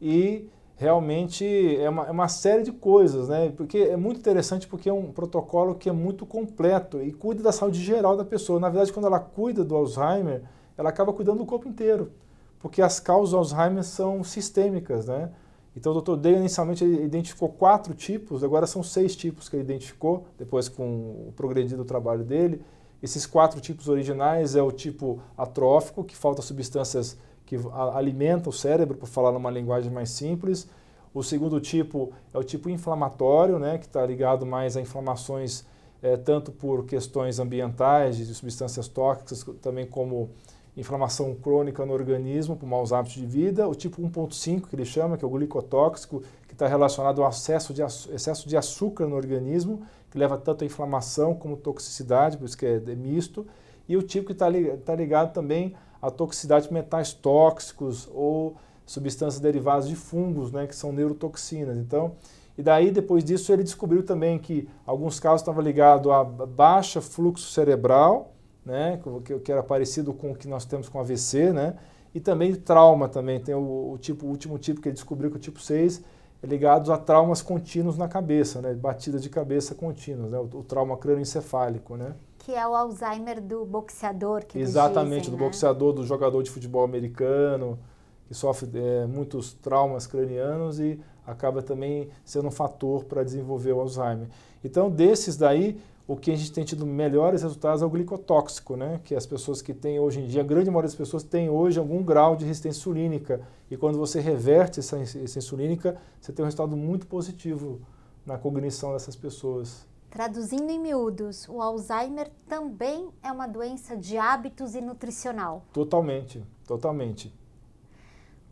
e 0.00 0.48
realmente 0.76 1.44
é 1.76 1.88
uma, 1.88 2.06
é 2.06 2.10
uma, 2.10 2.28
série 2.28 2.62
de 2.62 2.72
coisas, 2.72 3.28
né? 3.28 3.52
Porque 3.56 3.78
é 3.78 3.96
muito 3.96 4.18
interessante 4.18 4.66
porque 4.66 4.88
é 4.88 4.92
um 4.92 5.12
protocolo 5.12 5.74
que 5.74 5.88
é 5.88 5.92
muito 5.92 6.26
completo 6.26 7.00
e 7.00 7.12
cuida 7.12 7.42
da 7.42 7.52
saúde 7.52 7.80
geral 7.80 8.16
da 8.16 8.24
pessoa. 8.24 8.58
Na 8.58 8.68
verdade, 8.68 8.92
quando 8.92 9.06
ela 9.06 9.20
cuida 9.20 9.62
do 9.62 9.76
Alzheimer, 9.76 10.42
ela 10.76 10.88
acaba 10.88 11.12
cuidando 11.12 11.38
do 11.38 11.46
corpo 11.46 11.68
inteiro, 11.68 12.10
porque 12.58 12.82
as 12.82 12.98
causas 12.98 13.30
do 13.30 13.36
Alzheimer 13.36 13.84
são 13.84 14.24
sistêmicas, 14.24 15.06
né? 15.06 15.30
Então 15.76 15.92
o 15.92 16.00
Dr. 16.00 16.16
Day 16.16 16.34
inicialmente 16.34 16.84
identificou 16.84 17.48
quatro 17.48 17.94
tipos, 17.94 18.44
agora 18.44 18.66
são 18.66 18.82
seis 18.82 19.16
tipos 19.16 19.48
que 19.48 19.56
ele 19.56 19.64
identificou, 19.64 20.26
depois 20.38 20.68
com 20.68 20.84
o 21.28 21.32
progredir 21.34 21.76
do 21.76 21.84
trabalho 21.84 22.24
dele. 22.24 22.62
Esses 23.02 23.26
quatro 23.26 23.60
tipos 23.60 23.88
originais 23.88 24.54
é 24.54 24.62
o 24.62 24.70
tipo 24.70 25.20
atrófico, 25.36 26.04
que 26.04 26.16
falta 26.16 26.40
substâncias 26.42 27.18
que 27.44 27.56
alimentam 27.92 28.50
o 28.50 28.52
cérebro, 28.52 28.96
para 28.96 29.06
falar 29.06 29.32
numa 29.32 29.50
linguagem 29.50 29.92
mais 29.92 30.10
simples. 30.10 30.68
O 31.12 31.22
segundo 31.22 31.60
tipo 31.60 32.12
é 32.32 32.38
o 32.38 32.42
tipo 32.42 32.70
inflamatório, 32.70 33.58
né, 33.58 33.78
que 33.78 33.86
está 33.86 34.04
ligado 34.06 34.46
mais 34.46 34.76
a 34.76 34.80
inflamações 34.80 35.64
é, 36.04 36.16
tanto 36.18 36.52
por 36.52 36.84
questões 36.84 37.38
ambientais, 37.38 38.18
de 38.18 38.26
substâncias 38.34 38.88
tóxicas, 38.88 39.42
também 39.62 39.86
como 39.86 40.30
inflamação 40.76 41.34
crônica 41.34 41.84
no 41.86 41.92
organismo 41.92 42.56
por 42.56 42.66
maus 42.66 42.92
hábitos 42.92 43.16
de 43.16 43.26
vida, 43.26 43.68
o 43.68 43.74
tipo 43.74 44.02
1.5 44.02 44.68
que 44.68 44.74
ele 44.74 44.84
chama, 44.84 45.16
que 45.16 45.24
é 45.24 45.28
o 45.28 45.30
glicotóxico, 45.30 46.22
que 46.48 46.54
está 46.54 46.66
relacionado 46.66 47.22
ao 47.22 47.30
excesso 47.30 47.72
de, 47.72 47.82
excesso 47.82 48.48
de 48.48 48.56
açúcar 48.56 49.06
no 49.06 49.14
organismo, 49.14 49.82
que 50.10 50.18
leva 50.18 50.36
tanto 50.36 50.64
a 50.64 50.66
inflamação 50.66 51.34
como 51.34 51.56
toxicidade, 51.56 52.36
por 52.36 52.44
isso 52.44 52.58
que 52.58 52.66
é, 52.66 52.76
é 52.76 52.94
misto, 52.94 53.46
e 53.88 53.96
o 53.96 54.02
tipo 54.02 54.26
que 54.26 54.32
está 54.32 54.46
tá 54.84 54.94
ligado 54.94 55.32
também 55.32 55.74
à 56.00 56.10
toxicidade 56.10 56.68
de 56.68 56.74
metais 56.74 57.12
tóxicos 57.12 58.08
ou 58.12 58.56
substâncias 58.84 59.40
derivadas 59.40 59.88
de 59.88 59.96
fungos, 59.96 60.50
né, 60.50 60.66
que 60.66 60.74
são 60.74 60.92
neurotoxinas. 60.92 61.76
Então, 61.76 62.12
e 62.56 62.62
daí, 62.62 62.90
depois 62.90 63.24
disso, 63.24 63.52
ele 63.52 63.64
descobriu 63.64 64.02
também 64.04 64.38
que 64.38 64.68
alguns 64.86 65.18
casos 65.18 65.40
estavam 65.40 65.62
ligados 65.62 66.10
a 66.10 66.22
baixa 66.22 67.00
fluxo 67.00 67.50
cerebral, 67.50 68.33
né, 68.64 69.00
que, 69.24 69.38
que 69.40 69.52
era 69.52 69.62
parecido 69.62 70.12
com 70.12 70.32
o 70.32 70.34
que 70.34 70.48
nós 70.48 70.64
temos 70.64 70.88
com 70.88 70.98
AVC, 70.98 71.52
né, 71.52 71.76
e 72.14 72.20
também 72.20 72.54
trauma 72.54 73.08
também, 73.08 73.40
tem 73.40 73.54
o, 73.54 73.92
o, 73.92 73.98
tipo, 73.98 74.26
o 74.26 74.30
último 74.30 74.58
tipo 74.58 74.80
que 74.80 74.88
ele 74.88 74.94
descobriu, 74.94 75.30
que 75.30 75.36
é 75.36 75.38
o 75.38 75.42
tipo 75.42 75.60
6, 75.60 76.02
é 76.42 76.46
ligado 76.46 76.92
a 76.92 76.98
traumas 76.98 77.42
contínuos 77.42 77.98
na 77.98 78.08
cabeça, 78.08 78.60
né, 78.60 78.72
batidas 78.74 79.22
de 79.22 79.28
cabeça 79.28 79.74
contínuas, 79.74 80.30
né, 80.30 80.38
o, 80.38 80.58
o 80.58 80.62
trauma 80.62 80.96
crânioencefálico, 80.96 81.96
né. 81.96 82.14
Que 82.38 82.54
é 82.54 82.66
o 82.66 82.74
Alzheimer 82.74 83.40
do 83.40 83.64
boxeador, 83.64 84.44
que 84.44 84.58
Exatamente, 84.58 85.22
dizem, 85.22 85.34
do 85.34 85.40
né? 85.40 85.44
boxeador, 85.46 85.92
do 85.94 86.04
jogador 86.04 86.42
de 86.42 86.50
futebol 86.50 86.84
americano, 86.84 87.78
que 88.26 88.34
sofre 88.34 88.68
é, 88.74 89.06
muitos 89.06 89.54
traumas 89.54 90.06
cranianos 90.06 90.78
e 90.78 91.00
acaba 91.26 91.62
também 91.62 92.08
sendo 92.24 92.48
um 92.48 92.50
fator 92.50 93.04
para 93.04 93.22
desenvolver 93.22 93.72
o 93.72 93.80
Alzheimer. 93.80 94.28
Então, 94.62 94.90
desses 94.90 95.36
daí, 95.36 95.80
o 96.06 96.16
que 96.16 96.30
a 96.30 96.36
gente 96.36 96.52
tem 96.52 96.64
tido 96.64 96.84
melhores 96.84 97.42
resultados 97.42 97.80
é 97.80 97.86
o 97.86 97.90
glicotóxico, 97.90 98.76
né? 98.76 99.00
que 99.04 99.14
as 99.14 99.24
pessoas 99.24 99.62
que 99.62 99.72
têm 99.72 99.98
hoje 99.98 100.20
em 100.20 100.26
dia, 100.26 100.42
a 100.42 100.44
grande 100.44 100.70
maioria 100.70 100.88
das 100.88 100.94
pessoas 100.94 101.22
tem 101.22 101.48
hoje 101.48 101.78
algum 101.78 102.02
grau 102.02 102.36
de 102.36 102.44
resistência 102.44 102.78
insulínica. 102.78 103.40
E 103.70 103.76
quando 103.76 103.98
você 103.98 104.20
reverte 104.20 104.80
essa 104.80 104.98
resistência 104.98 105.38
insulínica, 105.38 105.96
você 106.20 106.32
tem 106.32 106.42
um 106.42 106.46
resultado 106.46 106.76
muito 106.76 107.06
positivo 107.06 107.80
na 108.26 108.36
cognição 108.36 108.92
dessas 108.92 109.16
pessoas. 109.16 109.86
Traduzindo 110.10 110.70
em 110.70 110.78
miúdos, 110.78 111.48
o 111.48 111.60
Alzheimer 111.60 112.30
também 112.46 113.08
é 113.22 113.32
uma 113.32 113.46
doença 113.46 113.96
de 113.96 114.16
hábitos 114.16 114.74
e 114.74 114.80
nutricional. 114.80 115.64
Totalmente, 115.72 116.44
totalmente. 116.66 117.34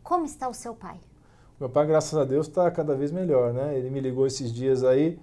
Como 0.03 0.25
está 0.25 0.49
o 0.49 0.53
seu 0.53 0.75
pai? 0.75 0.99
Meu 1.59 1.69
pai, 1.69 1.87
graças 1.87 2.17
a 2.19 2.25
Deus, 2.25 2.47
está 2.47 2.69
cada 2.69 2.95
vez 2.95 3.11
melhor, 3.11 3.53
né? 3.53 3.77
Ele 3.77 3.89
me 3.89 4.01
ligou 4.01 4.27
esses 4.27 4.51
dias 4.51 4.83
aí, 4.83 5.17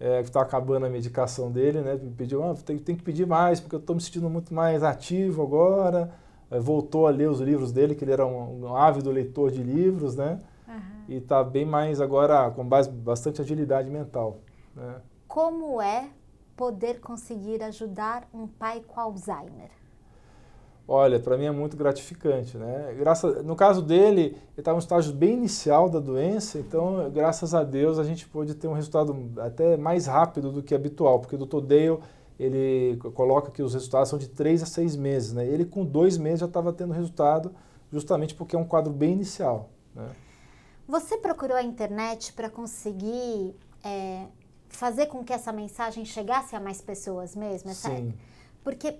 é, 0.00 0.22
que 0.22 0.28
está 0.28 0.40
acabando 0.40 0.86
a 0.86 0.88
medicação 0.88 1.50
dele, 1.50 1.80
né? 1.80 1.94
Me 1.94 2.10
pediu, 2.10 2.42
ah, 2.42 2.54
tem, 2.54 2.78
tem 2.78 2.94
que 2.94 3.02
pedir 3.02 3.26
mais, 3.26 3.60
porque 3.60 3.74
eu 3.74 3.80
estou 3.80 3.96
me 3.96 4.02
sentindo 4.02 4.30
muito 4.30 4.54
mais 4.54 4.82
ativo 4.82 5.42
agora. 5.42 6.12
É, 6.50 6.58
voltou 6.58 7.06
a 7.06 7.10
ler 7.10 7.28
os 7.28 7.40
livros 7.40 7.72
dele, 7.72 7.94
que 7.94 8.04
ele 8.04 8.12
era 8.12 8.26
um, 8.26 8.64
um 8.64 8.76
ávido 8.76 9.10
leitor 9.10 9.50
de 9.50 9.62
livros, 9.62 10.14
né? 10.16 10.40
Uhum. 10.66 11.04
E 11.08 11.16
está 11.16 11.42
bem 11.42 11.64
mais 11.64 12.00
agora, 12.00 12.50
com 12.50 12.64
base, 12.64 12.90
bastante 12.90 13.40
agilidade 13.40 13.90
mental. 13.90 14.38
Né? 14.74 14.96
Como 15.26 15.82
é 15.82 16.08
poder 16.56 17.00
conseguir 17.00 17.62
ajudar 17.62 18.28
um 18.32 18.46
pai 18.46 18.82
com 18.86 19.00
Alzheimer? 19.00 19.70
Olha, 20.90 21.20
para 21.20 21.36
mim 21.36 21.44
é 21.44 21.50
muito 21.50 21.76
gratificante, 21.76 22.56
né? 22.56 22.94
Graças, 22.98 23.44
no 23.44 23.54
caso 23.54 23.82
dele, 23.82 24.22
ele 24.22 24.38
estava 24.56 24.76
no 24.76 24.80
estágio 24.80 25.12
bem 25.12 25.34
inicial 25.34 25.90
da 25.90 26.00
doença, 26.00 26.58
então, 26.58 27.10
graças 27.10 27.52
a 27.52 27.62
Deus, 27.62 27.98
a 27.98 28.04
gente 28.04 28.26
pôde 28.26 28.54
ter 28.54 28.68
um 28.68 28.72
resultado 28.72 29.30
até 29.36 29.76
mais 29.76 30.06
rápido 30.06 30.50
do 30.50 30.62
que 30.62 30.74
habitual, 30.74 31.20
porque 31.20 31.36
o 31.36 31.38
Dr. 31.38 31.60
Dale, 31.60 31.98
ele 32.40 32.96
coloca 33.12 33.50
que 33.50 33.62
os 33.62 33.74
resultados 33.74 34.08
são 34.08 34.18
de 34.18 34.28
três 34.28 34.62
a 34.62 34.66
seis 34.66 34.96
meses, 34.96 35.34
né? 35.34 35.46
Ele 35.46 35.66
com 35.66 35.84
dois 35.84 36.16
meses 36.16 36.40
já 36.40 36.46
estava 36.46 36.72
tendo 36.72 36.94
resultado, 36.94 37.52
justamente 37.92 38.34
porque 38.34 38.56
é 38.56 38.58
um 38.58 38.64
quadro 38.64 38.90
bem 38.90 39.12
inicial, 39.12 39.68
né? 39.94 40.08
Você 40.88 41.18
procurou 41.18 41.54
a 41.54 41.62
internet 41.62 42.32
para 42.32 42.48
conseguir 42.48 43.54
é, 43.84 44.24
fazer 44.70 45.04
com 45.04 45.22
que 45.22 45.34
essa 45.34 45.52
mensagem 45.52 46.06
chegasse 46.06 46.56
a 46.56 46.60
mais 46.60 46.80
pessoas 46.80 47.36
mesmo? 47.36 47.74
Sim. 47.74 48.14
Porque 48.64 48.96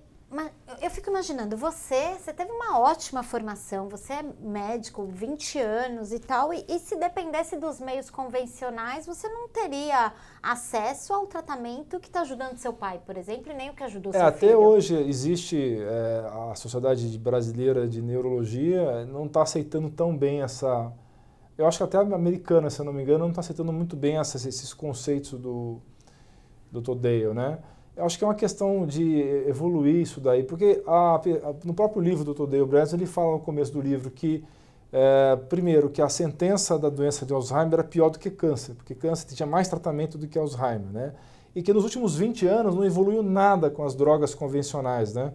eu 0.82 0.90
fico 0.90 1.08
imaginando, 1.08 1.56
você, 1.56 2.14
você 2.18 2.34
teve 2.34 2.52
uma 2.52 2.78
ótima 2.78 3.22
formação, 3.22 3.88
você 3.88 4.12
é 4.12 4.24
médico, 4.40 5.06
20 5.06 5.58
anos 5.58 6.12
e 6.12 6.18
tal, 6.18 6.52
e, 6.52 6.64
e, 6.68 6.78
se 6.78 6.96
dependesse 6.96 7.56
dos 7.56 7.80
meios 7.80 8.10
convencionais, 8.10 9.06
você 9.06 9.26
não 9.26 9.48
teria 9.48 10.12
acesso 10.42 11.14
ao 11.14 11.26
tratamento 11.26 11.98
que 11.98 12.08
está 12.08 12.20
ajudando 12.20 12.58
seu 12.58 12.74
pai, 12.74 13.00
por 13.06 13.16
exemplo, 13.16 13.50
e 13.50 13.54
nem 13.54 13.70
o 13.70 13.74
que 13.74 13.82
ajudou 13.82 14.12
é, 14.12 14.18
seu 14.18 14.26
até 14.26 14.38
filho. 14.38 14.52
Até 14.52 14.58
hoje 14.58 14.94
existe 15.08 15.78
é, 15.80 16.50
a 16.50 16.54
Sociedade 16.54 17.18
Brasileira 17.18 17.88
de 17.88 18.02
Neurologia 18.02 19.06
não 19.06 19.24
está 19.24 19.42
aceitando 19.42 19.88
tão 19.88 20.14
bem 20.14 20.42
essa... 20.42 20.92
Eu 21.56 21.66
acho 21.66 21.78
que 21.78 21.84
até 21.84 21.96
a 21.96 22.02
americana, 22.02 22.68
se 22.68 22.80
eu 22.80 22.84
não 22.84 22.92
me 22.92 23.02
engano, 23.02 23.20
não 23.20 23.30
está 23.30 23.40
aceitando 23.40 23.72
muito 23.72 23.96
bem 23.96 24.18
essa, 24.18 24.36
esses 24.36 24.74
conceitos 24.74 25.32
do, 25.40 25.80
do 26.70 26.82
Todale, 26.82 27.32
né? 27.32 27.58
Eu 27.98 28.04
acho 28.04 28.16
que 28.16 28.22
é 28.22 28.28
uma 28.28 28.34
questão 28.34 28.86
de 28.86 29.20
evoluir 29.48 29.96
isso 29.96 30.20
daí, 30.20 30.44
porque 30.44 30.80
a, 30.86 31.16
a, 31.16 31.20
no 31.64 31.74
próprio 31.74 32.00
livro 32.00 32.22
do 32.22 32.32
Dr. 32.32 32.46
Dale 32.46 32.64
Braz, 32.64 32.92
ele 32.92 33.06
fala 33.06 33.32
no 33.32 33.40
começo 33.40 33.72
do 33.72 33.80
livro 33.80 34.08
que, 34.08 34.44
é, 34.92 35.36
primeiro, 35.48 35.90
que 35.90 36.00
a 36.00 36.08
sentença 36.08 36.78
da 36.78 36.88
doença 36.88 37.26
de 37.26 37.32
Alzheimer 37.32 37.72
era 37.72 37.82
pior 37.82 38.08
do 38.08 38.20
que 38.20 38.30
câncer, 38.30 38.76
porque 38.76 38.94
câncer 38.94 39.34
tinha 39.34 39.48
mais 39.48 39.66
tratamento 39.66 40.16
do 40.16 40.28
que 40.28 40.38
Alzheimer, 40.38 40.92
né? 40.92 41.12
E 41.56 41.60
que 41.60 41.72
nos 41.72 41.82
últimos 41.82 42.14
20 42.16 42.46
anos 42.46 42.76
não 42.76 42.84
evoluiu 42.84 43.20
nada 43.20 43.68
com 43.68 43.82
as 43.82 43.96
drogas 43.96 44.32
convencionais, 44.32 45.12
né? 45.12 45.32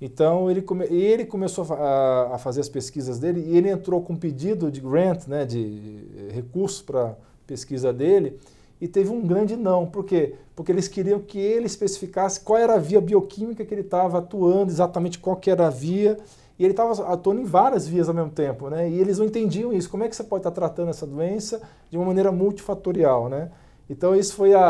Então 0.00 0.50
ele, 0.50 0.62
come, 0.62 0.86
ele 0.86 1.26
começou 1.26 1.66
a, 1.74 2.34
a, 2.34 2.38
fazer 2.38 2.62
as 2.62 2.68
pesquisas 2.70 3.18
dele 3.18 3.44
e 3.46 3.58
ele 3.58 3.68
entrou 3.68 4.00
com 4.00 4.14
um 4.14 4.16
pedido 4.16 4.70
de 4.70 4.80
grant, 4.80 5.26
né, 5.26 5.44
de 5.44 6.30
recursos 6.32 6.80
para 6.80 7.14
pesquisa 7.46 7.92
dele, 7.92 8.38
e 8.80 8.88
teve 8.88 9.10
um 9.10 9.26
grande 9.26 9.56
não. 9.56 9.86
Por 9.86 10.04
quê? 10.04 10.34
Porque 10.56 10.72
eles 10.72 10.88
queriam 10.88 11.20
que 11.20 11.38
ele 11.38 11.66
especificasse 11.66 12.40
qual 12.40 12.58
era 12.58 12.74
a 12.74 12.78
via 12.78 13.00
bioquímica 13.00 13.64
que 13.64 13.74
ele 13.74 13.82
estava 13.82 14.18
atuando, 14.18 14.70
exatamente 14.70 15.18
qual 15.18 15.36
que 15.36 15.50
era 15.50 15.66
a 15.66 15.70
via, 15.70 16.18
e 16.58 16.64
ele 16.64 16.72
estava 16.72 17.12
atuando 17.12 17.40
em 17.40 17.44
várias 17.44 17.86
vias 17.86 18.08
ao 18.08 18.14
mesmo 18.14 18.30
tempo, 18.30 18.68
né? 18.68 18.88
E 18.88 18.98
eles 18.98 19.18
não 19.18 19.26
entendiam 19.26 19.72
isso. 19.72 19.88
Como 19.88 20.04
é 20.04 20.08
que 20.08 20.16
você 20.16 20.24
pode 20.24 20.40
estar 20.40 20.50
tratando 20.50 20.90
essa 20.90 21.06
doença 21.06 21.60
de 21.90 21.96
uma 21.96 22.06
maneira 22.06 22.30
multifatorial, 22.30 23.28
né? 23.28 23.50
Então 23.88 24.14
isso 24.14 24.34
foi 24.34 24.54
a, 24.54 24.60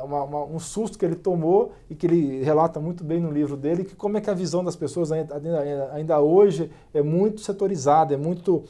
a, 0.00 0.04
uma, 0.04 0.24
uma, 0.24 0.44
um 0.44 0.58
susto 0.58 0.98
que 0.98 1.04
ele 1.04 1.14
tomou 1.14 1.72
e 1.88 1.94
que 1.94 2.06
ele 2.06 2.42
relata 2.42 2.78
muito 2.78 3.02
bem 3.02 3.18
no 3.18 3.30
livro 3.30 3.56
dele, 3.56 3.82
que 3.82 3.96
como 3.96 4.18
é 4.18 4.20
que 4.20 4.28
a 4.28 4.34
visão 4.34 4.62
das 4.62 4.76
pessoas 4.76 5.10
ainda, 5.10 5.40
ainda 5.94 6.20
hoje 6.20 6.70
é 6.92 7.00
muito 7.00 7.40
setorizada, 7.40 8.12
é 8.12 8.16
muito 8.18 8.64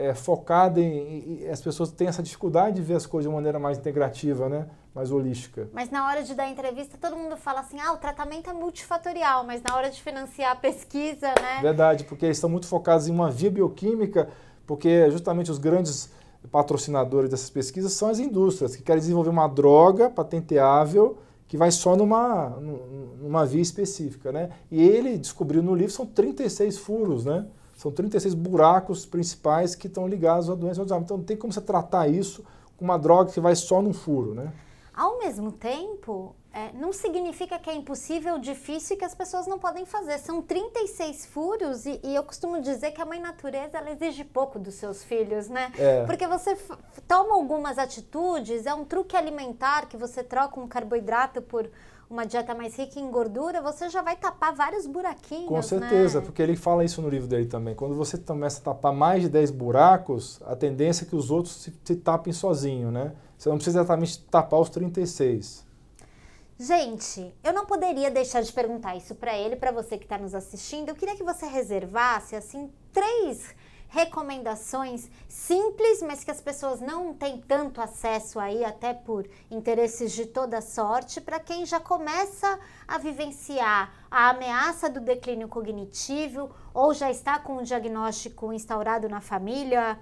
é, 0.00 0.14
focada 0.14 0.80
em, 0.80 1.42
em, 1.42 1.48
As 1.48 1.60
pessoas 1.60 1.90
têm 1.90 2.08
essa 2.08 2.22
dificuldade 2.22 2.76
de 2.76 2.82
ver 2.82 2.94
as 2.94 3.06
coisas 3.06 3.24
de 3.24 3.28
uma 3.28 3.36
maneira 3.36 3.58
mais 3.58 3.78
integrativa, 3.78 4.48
né? 4.48 4.66
mais 4.94 5.12
holística. 5.12 5.68
Mas 5.72 5.90
na 5.90 6.06
hora 6.06 6.22
de 6.22 6.34
dar 6.34 6.48
entrevista, 6.48 6.98
todo 7.00 7.16
mundo 7.16 7.36
fala 7.36 7.60
assim: 7.60 7.78
ah, 7.78 7.92
o 7.92 7.96
tratamento 7.96 8.50
é 8.50 8.52
multifatorial, 8.52 9.44
mas 9.44 9.62
na 9.62 9.76
hora 9.76 9.90
de 9.90 10.02
financiar 10.02 10.52
a 10.52 10.56
pesquisa, 10.56 11.28
né? 11.28 11.60
Verdade, 11.62 12.04
porque 12.04 12.24
eles 12.24 12.36
estão 12.36 12.50
muito 12.50 12.66
focados 12.66 13.06
em 13.06 13.12
uma 13.12 13.30
via 13.30 13.50
bioquímica, 13.50 14.28
porque 14.66 15.10
justamente 15.10 15.50
os 15.50 15.58
grandes 15.58 16.10
patrocinadores 16.50 17.30
dessas 17.30 17.50
pesquisas 17.50 17.92
são 17.92 18.08
as 18.08 18.18
indústrias, 18.18 18.74
que 18.74 18.82
querem 18.82 19.00
desenvolver 19.00 19.30
uma 19.30 19.46
droga 19.46 20.08
patenteável 20.08 21.18
que 21.46 21.56
vai 21.56 21.70
só 21.70 21.96
numa, 21.96 22.50
numa 23.20 23.44
via 23.44 23.60
específica, 23.60 24.30
né? 24.30 24.50
E 24.70 24.80
ele 24.80 25.18
descobriu 25.18 25.62
no 25.62 25.74
livro, 25.74 25.92
são 25.92 26.06
36 26.06 26.78
furos, 26.78 27.24
né? 27.24 27.46
São 27.80 27.90
36 27.90 28.34
buracos 28.34 29.06
principais 29.06 29.74
que 29.74 29.86
estão 29.86 30.06
ligados 30.06 30.50
à 30.50 30.54
doença 30.54 30.82
Alzheimer. 30.82 31.02
Então 31.02 31.16
não 31.16 31.24
tem 31.24 31.34
como 31.34 31.50
você 31.50 31.62
tratar 31.62 32.08
isso 32.08 32.44
com 32.76 32.84
uma 32.84 32.98
droga 32.98 33.32
que 33.32 33.40
vai 33.40 33.56
só 33.56 33.80
num 33.80 33.94
furo, 33.94 34.34
né? 34.34 34.52
Ao 34.94 35.18
mesmo 35.18 35.50
tempo, 35.50 36.36
é, 36.52 36.72
não 36.74 36.92
significa 36.92 37.58
que 37.58 37.70
é 37.70 37.74
impossível, 37.74 38.38
difícil 38.38 38.96
e 38.96 38.98
que 38.98 39.04
as 39.06 39.14
pessoas 39.14 39.46
não 39.46 39.58
podem 39.58 39.86
fazer. 39.86 40.18
São 40.18 40.42
36 40.42 41.24
furos 41.24 41.86
e, 41.86 41.98
e 42.04 42.14
eu 42.14 42.22
costumo 42.22 42.60
dizer 42.60 42.90
que 42.90 43.00
a 43.00 43.06
mãe 43.06 43.18
natureza 43.18 43.78
ela 43.78 43.90
exige 43.90 44.24
pouco 44.24 44.58
dos 44.58 44.74
seus 44.74 45.02
filhos, 45.02 45.48
né? 45.48 45.72
É. 45.78 46.04
Porque 46.04 46.26
você 46.26 46.58
toma 47.08 47.34
algumas 47.34 47.78
atitudes, 47.78 48.66
é 48.66 48.74
um 48.74 48.84
truque 48.84 49.16
alimentar 49.16 49.86
que 49.86 49.96
você 49.96 50.22
troca 50.22 50.60
um 50.60 50.68
carboidrato 50.68 51.40
por 51.40 51.66
uma 52.10 52.26
dieta 52.26 52.52
mais 52.54 52.76
rica 52.76 52.98
em 52.98 53.08
gordura, 53.08 53.62
você 53.62 53.88
já 53.88 54.02
vai 54.02 54.16
tapar 54.16 54.52
vários 54.52 54.84
buraquinhos. 54.84 55.46
Com 55.46 55.62
certeza, 55.62 56.18
né? 56.18 56.26
porque 56.26 56.42
ele 56.42 56.56
fala 56.56 56.84
isso 56.84 57.00
no 57.00 57.08
livro 57.08 57.28
dele 57.28 57.46
também. 57.46 57.72
Quando 57.72 57.94
você 57.94 58.18
começa 58.18 58.60
a 58.60 58.64
tapar 58.64 58.92
mais 58.92 59.22
de 59.22 59.28
10 59.28 59.52
buracos, 59.52 60.40
a 60.44 60.56
tendência 60.56 61.04
é 61.04 61.06
que 61.06 61.14
os 61.14 61.30
outros 61.30 61.54
se, 61.54 61.72
se 61.84 61.94
tapem 61.94 62.32
sozinho, 62.32 62.90
né? 62.90 63.12
Você 63.38 63.48
não 63.48 63.56
precisa 63.56 63.78
exatamente 63.78 64.18
tapar 64.24 64.58
os 64.58 64.68
36. 64.68 65.64
Gente, 66.58 67.32
eu 67.44 67.54
não 67.54 67.64
poderia 67.64 68.10
deixar 68.10 68.42
de 68.42 68.52
perguntar 68.52 68.96
isso 68.96 69.14
para 69.14 69.38
ele, 69.38 69.56
para 69.56 69.70
você 69.70 69.96
que 69.96 70.04
está 70.04 70.18
nos 70.18 70.34
assistindo. 70.34 70.88
Eu 70.88 70.96
queria 70.96 71.16
que 71.16 71.22
você 71.22 71.46
reservasse 71.46 72.34
assim 72.34 72.70
três 72.92 73.54
recomendações 73.90 75.10
simples, 75.28 76.00
mas 76.00 76.24
que 76.24 76.30
as 76.30 76.40
pessoas 76.40 76.80
não 76.80 77.12
têm 77.12 77.40
tanto 77.40 77.80
acesso 77.80 78.38
aí, 78.38 78.64
até 78.64 78.94
por 78.94 79.28
interesses 79.50 80.12
de 80.12 80.26
toda 80.26 80.60
sorte, 80.60 81.20
para 81.20 81.40
quem 81.40 81.66
já 81.66 81.78
começa 81.78 82.58
a 82.86 82.98
vivenciar 82.98 83.92
a 84.10 84.30
ameaça 84.30 84.88
do 84.88 85.00
declínio 85.00 85.48
cognitivo 85.48 86.50
ou 86.72 86.94
já 86.94 87.10
está 87.10 87.38
com 87.38 87.58
um 87.58 87.62
diagnóstico 87.62 88.52
instaurado 88.52 89.08
na 89.08 89.20
família, 89.20 89.98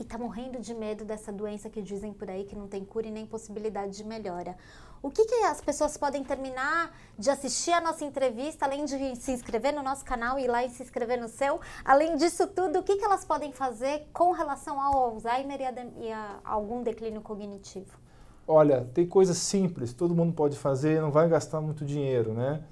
e 0.00 0.02
está 0.02 0.16
morrendo 0.16 0.58
de 0.58 0.74
medo 0.74 1.04
dessa 1.04 1.32
doença 1.32 1.68
que 1.68 1.82
dizem 1.82 2.12
por 2.12 2.30
aí 2.30 2.44
que 2.44 2.56
não 2.56 2.66
tem 2.66 2.84
cura 2.84 3.06
e 3.06 3.10
nem 3.10 3.26
possibilidade 3.26 3.96
de 3.96 4.04
melhora. 4.04 4.56
O 5.02 5.10
que, 5.10 5.24
que 5.24 5.34
as 5.44 5.60
pessoas 5.60 5.96
podem 5.96 6.22
terminar 6.22 6.94
de 7.18 7.30
assistir 7.30 7.72
a 7.72 7.80
nossa 7.80 8.04
entrevista, 8.04 8.66
além 8.66 8.84
de 8.84 9.16
se 9.16 9.32
inscrever 9.32 9.72
no 9.72 9.82
nosso 9.82 10.04
canal 10.04 10.38
e 10.38 10.44
ir 10.44 10.48
lá 10.48 10.64
e 10.64 10.68
se 10.68 10.82
inscrever 10.82 11.18
no 11.18 11.28
seu? 11.28 11.60
Além 11.84 12.16
disso 12.16 12.46
tudo, 12.46 12.80
o 12.80 12.82
que, 12.82 12.96
que 12.96 13.04
elas 13.04 13.24
podem 13.24 13.52
fazer 13.52 14.08
com 14.12 14.32
relação 14.32 14.80
ao 14.80 14.94
Alzheimer 14.94 15.60
e 15.60 15.64
a, 15.64 15.72
e 16.00 16.12
a 16.12 16.40
algum 16.44 16.82
declínio 16.82 17.22
cognitivo? 17.22 17.98
Olha, 18.46 18.88
tem 18.92 19.06
coisas 19.06 19.38
simples, 19.38 19.92
todo 19.92 20.14
mundo 20.14 20.32
pode 20.32 20.58
fazer, 20.58 21.00
não 21.00 21.10
vai 21.10 21.28
gastar 21.28 21.60
muito 21.60 21.84
dinheiro, 21.84 22.34
né? 22.34 22.62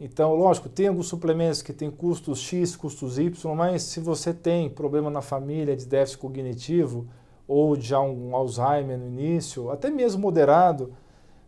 Então, 0.00 0.34
lógico, 0.34 0.68
tem 0.68 0.88
alguns 0.88 1.08
suplementos 1.08 1.60
que 1.60 1.72
têm 1.72 1.90
custos 1.90 2.38
X, 2.38 2.76
custos 2.76 3.18
Y, 3.18 3.54
mas 3.54 3.82
se 3.82 4.00
você 4.00 4.32
tem 4.32 4.70
problema 4.70 5.10
na 5.10 5.20
família 5.20 5.76
de 5.76 5.86
déficit 5.86 6.18
cognitivo 6.18 7.06
ou 7.46 7.74
já 7.80 8.00
um 8.00 8.36
Alzheimer 8.36 8.98
no 8.98 9.06
início, 9.06 9.70
até 9.70 9.90
mesmo 9.90 10.20
moderado, 10.20 10.92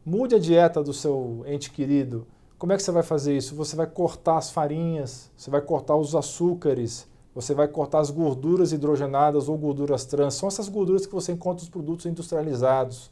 Mude 0.04 0.34
a 0.34 0.38
dieta 0.38 0.82
do 0.82 0.94
seu 0.94 1.44
ente 1.46 1.70
querido. 1.70 2.26
Como 2.58 2.72
é 2.72 2.76
que 2.76 2.82
você 2.82 2.90
vai 2.90 3.02
fazer 3.02 3.36
isso? 3.36 3.54
Você 3.54 3.76
vai 3.76 3.86
cortar 3.86 4.38
as 4.38 4.50
farinhas, 4.50 5.30
você 5.36 5.50
vai 5.50 5.60
cortar 5.60 5.94
os 5.94 6.14
açúcares, 6.14 7.06
você 7.34 7.52
vai 7.52 7.68
cortar 7.68 8.00
as 8.00 8.10
gorduras 8.10 8.72
hidrogenadas 8.72 9.46
ou 9.46 9.58
gorduras 9.58 10.06
trans. 10.06 10.34
São 10.34 10.48
essas 10.48 10.70
gorduras 10.70 11.04
que 11.04 11.12
você 11.12 11.32
encontra 11.32 11.60
nos 11.60 11.68
produtos 11.68 12.06
industrializados. 12.06 13.10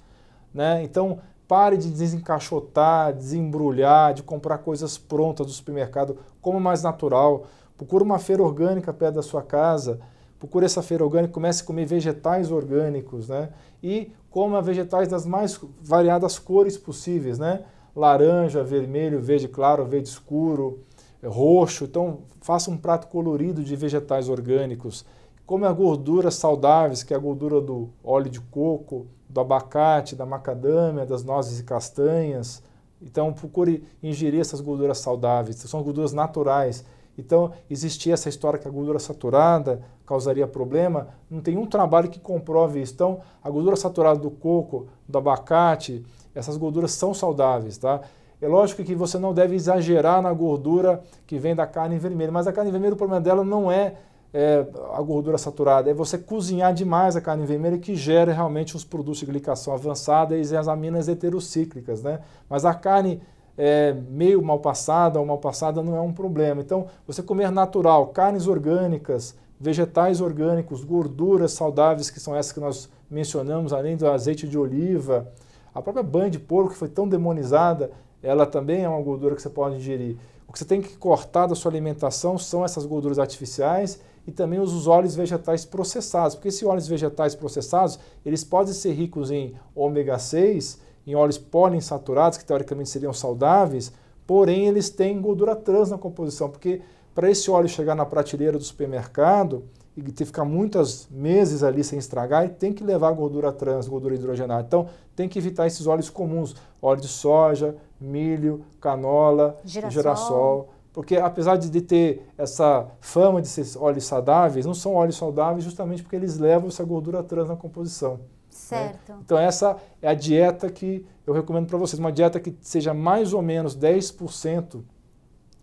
Né? 0.52 0.82
Então, 0.82 1.20
pare 1.48 1.78
de 1.78 1.90
desencaixotar, 1.90 3.14
desembrulhar, 3.14 4.12
de 4.12 4.22
comprar 4.22 4.58
coisas 4.58 4.98
prontas 4.98 5.46
do 5.46 5.52
supermercado. 5.52 6.18
Como 6.42 6.60
mais 6.60 6.82
natural. 6.82 7.46
Procure 7.76 8.04
uma 8.04 8.18
feira 8.18 8.42
orgânica 8.42 8.92
perto 8.92 9.14
da 9.14 9.22
sua 9.22 9.42
casa. 9.42 9.98
Procure 10.38 10.66
essa 10.66 10.82
feira 10.82 11.02
orgânica, 11.02 11.32
comece 11.32 11.62
a 11.62 11.66
comer 11.66 11.86
vegetais 11.86 12.52
orgânicos. 12.52 13.28
Né? 13.28 13.48
E 13.82 14.12
coma 14.30 14.60
vegetais 14.60 15.08
das 15.08 15.24
mais 15.24 15.58
variadas 15.82 16.38
cores 16.38 16.76
possíveis, 16.76 17.38
né? 17.38 17.64
Laranja, 17.96 18.62
vermelho, 18.62 19.20
verde 19.20 19.48
claro, 19.48 19.84
verde 19.84 20.08
escuro, 20.08 20.80
roxo. 21.24 21.84
Então, 21.84 22.20
faça 22.40 22.70
um 22.70 22.76
prato 22.76 23.08
colorido 23.08 23.64
de 23.64 23.74
vegetais 23.74 24.28
orgânicos. 24.28 25.04
Coma 25.46 25.72
gorduras 25.72 26.34
saudáveis, 26.34 27.02
que 27.02 27.14
é 27.14 27.16
a 27.16 27.20
gordura 27.20 27.60
do 27.60 27.88
óleo 28.04 28.30
de 28.30 28.40
coco, 28.40 29.06
do 29.28 29.40
abacate, 29.40 30.16
da 30.16 30.26
macadâmia, 30.26 31.04
das 31.04 31.22
nozes 31.22 31.60
e 31.60 31.64
castanhas. 31.64 32.62
Então, 33.00 33.32
procure 33.32 33.84
ingerir 34.02 34.40
essas 34.40 34.60
gorduras 34.60 34.98
saudáveis. 34.98 35.56
São 35.56 35.82
gorduras 35.82 36.12
naturais 36.12 36.84
então, 37.18 37.50
existia 37.68 38.14
essa 38.14 38.28
história 38.28 38.60
que 38.60 38.68
a 38.68 38.70
gordura 38.70 39.00
saturada 39.00 39.82
causaria 40.06 40.46
problema, 40.46 41.08
não 41.28 41.40
tem 41.40 41.58
um 41.58 41.66
trabalho 41.66 42.08
que 42.08 42.20
comprove 42.20 42.80
isso. 42.80 42.94
Então, 42.94 43.20
a 43.42 43.50
gordura 43.50 43.74
saturada 43.74 44.20
do 44.20 44.30
coco, 44.30 44.86
do 45.06 45.18
abacate, 45.18 46.06
essas 46.32 46.56
gorduras 46.56 46.92
são 46.92 47.12
saudáveis, 47.12 47.76
tá? 47.76 48.00
É 48.40 48.46
lógico 48.46 48.84
que 48.84 48.94
você 48.94 49.18
não 49.18 49.34
deve 49.34 49.56
exagerar 49.56 50.22
na 50.22 50.32
gordura 50.32 51.02
que 51.26 51.38
vem 51.38 51.56
da 51.56 51.66
carne 51.66 51.98
vermelha, 51.98 52.30
mas 52.30 52.46
a 52.46 52.52
carne 52.52 52.70
vermelha, 52.70 52.94
o 52.94 52.96
problema 52.96 53.20
dela 53.20 53.42
não 53.42 53.70
é, 53.70 53.96
é 54.32 54.66
a 54.92 55.00
gordura 55.00 55.38
saturada, 55.38 55.90
é 55.90 55.94
você 55.94 56.18
cozinhar 56.18 56.74
demais 56.74 57.16
a 57.16 57.20
carne 57.20 57.46
vermelha 57.46 57.78
que 57.78 57.96
gera 57.96 58.32
realmente 58.32 58.76
os 58.76 58.84
produtos 58.84 59.20
de 59.20 59.26
glicação 59.26 59.72
avançada 59.72 60.36
e 60.36 60.56
as 60.56 60.68
aminas 60.68 61.08
heterocíclicas. 61.08 62.02
Né? 62.02 62.20
Mas 62.48 62.64
a 62.64 62.74
carne 62.74 63.22
é, 63.56 63.92
meio 64.08 64.42
mal 64.42 64.60
passada 64.60 65.18
ou 65.18 65.26
mal 65.26 65.38
passada 65.38 65.82
não 65.82 65.96
é 65.96 66.00
um 66.00 66.12
problema. 66.12 66.60
Então, 66.60 66.86
você 67.06 67.22
comer 67.22 67.50
natural, 67.50 68.08
carnes 68.08 68.46
orgânicas, 68.46 69.34
vegetais 69.58 70.20
orgânicos, 70.20 70.84
gorduras 70.84 71.52
saudáveis, 71.52 72.10
que 72.10 72.20
são 72.20 72.36
essas 72.36 72.52
que 72.52 72.60
nós 72.60 72.88
mencionamos, 73.10 73.72
além 73.72 73.96
do 73.96 74.06
azeite 74.06 74.46
de 74.46 74.58
oliva, 74.58 75.26
a 75.74 75.82
própria 75.82 76.02
banha 76.02 76.30
de 76.30 76.38
porco, 76.38 76.70
que 76.70 76.76
foi 76.76 76.88
tão 76.88 77.08
demonizada, 77.08 77.90
ela 78.22 78.46
também 78.46 78.84
é 78.84 78.88
uma 78.88 79.00
gordura 79.00 79.34
que 79.34 79.42
você 79.42 79.50
pode 79.50 79.76
ingerir. 79.76 80.16
O 80.46 80.52
que 80.52 80.58
você 80.58 80.64
tem 80.64 80.80
que 80.80 80.96
cortar 80.96 81.46
da 81.46 81.54
sua 81.54 81.70
alimentação 81.70 82.38
são 82.38 82.64
essas 82.64 82.86
gorduras 82.86 83.18
artificiais 83.18 84.00
e 84.28 84.30
também 84.30 84.60
os 84.60 84.86
óleos 84.86 85.14
vegetais 85.14 85.64
processados, 85.64 86.34
porque 86.34 86.48
esses 86.48 86.62
óleos 86.62 86.86
vegetais 86.86 87.34
processados, 87.34 87.98
eles 88.26 88.44
podem 88.44 88.74
ser 88.74 88.92
ricos 88.92 89.30
em 89.30 89.54
ômega 89.74 90.18
6, 90.18 90.78
em 91.06 91.14
óleos 91.14 91.38
poliinsaturados, 91.38 92.36
que 92.36 92.44
teoricamente 92.44 92.90
seriam 92.90 93.10
saudáveis, 93.10 93.90
porém 94.26 94.66
eles 94.66 94.90
têm 94.90 95.18
gordura 95.18 95.56
trans 95.56 95.88
na 95.88 95.96
composição, 95.96 96.50
porque 96.50 96.82
para 97.14 97.30
esse 97.30 97.50
óleo 97.50 97.70
chegar 97.70 97.94
na 97.94 98.04
prateleira 98.04 98.58
do 98.58 98.64
supermercado 98.64 99.64
e 99.96 100.02
ter 100.02 100.26
ficar 100.26 100.44
muitos 100.44 101.08
meses 101.10 101.62
ali 101.62 101.82
sem 101.82 101.98
estragar, 101.98 102.44
ele 102.44 102.52
tem 102.52 102.70
que 102.70 102.84
levar 102.84 103.10
gordura 103.12 103.50
trans, 103.50 103.88
gordura 103.88 104.14
hidrogenada. 104.14 104.62
Então, 104.68 104.88
tem 105.16 105.26
que 105.26 105.38
evitar 105.38 105.66
esses 105.66 105.86
óleos 105.86 106.10
comuns, 106.10 106.54
óleo 106.82 107.00
de 107.00 107.08
soja, 107.08 107.74
milho, 107.98 108.60
canola, 108.78 109.56
girassol. 109.64 109.90
girassol 109.90 110.68
porque 110.92 111.16
apesar 111.16 111.56
de 111.56 111.80
ter 111.80 112.26
essa 112.36 112.88
fama 113.00 113.40
de 113.40 113.48
ser 113.48 113.78
óleos 113.78 114.04
saudáveis, 114.04 114.66
não 114.66 114.74
são 114.74 114.94
óleos 114.94 115.16
saudáveis 115.16 115.64
justamente 115.64 116.02
porque 116.02 116.16
eles 116.16 116.38
levam 116.38 116.68
essa 116.68 116.84
gordura 116.84 117.22
trans 117.22 117.48
na 117.48 117.56
composição. 117.56 118.14
Né? 118.14 118.20
Certo. 118.50 119.12
Né? 119.12 119.18
Então 119.24 119.38
essa 119.38 119.76
é 120.02 120.08
a 120.08 120.14
dieta 120.14 120.70
que 120.70 121.06
eu 121.26 121.32
recomendo 121.32 121.66
para 121.66 121.78
vocês, 121.78 121.98
uma 121.98 122.12
dieta 122.12 122.40
que 122.40 122.56
seja 122.60 122.92
mais 122.92 123.32
ou 123.32 123.42
menos 123.42 123.76
10% 123.76 124.82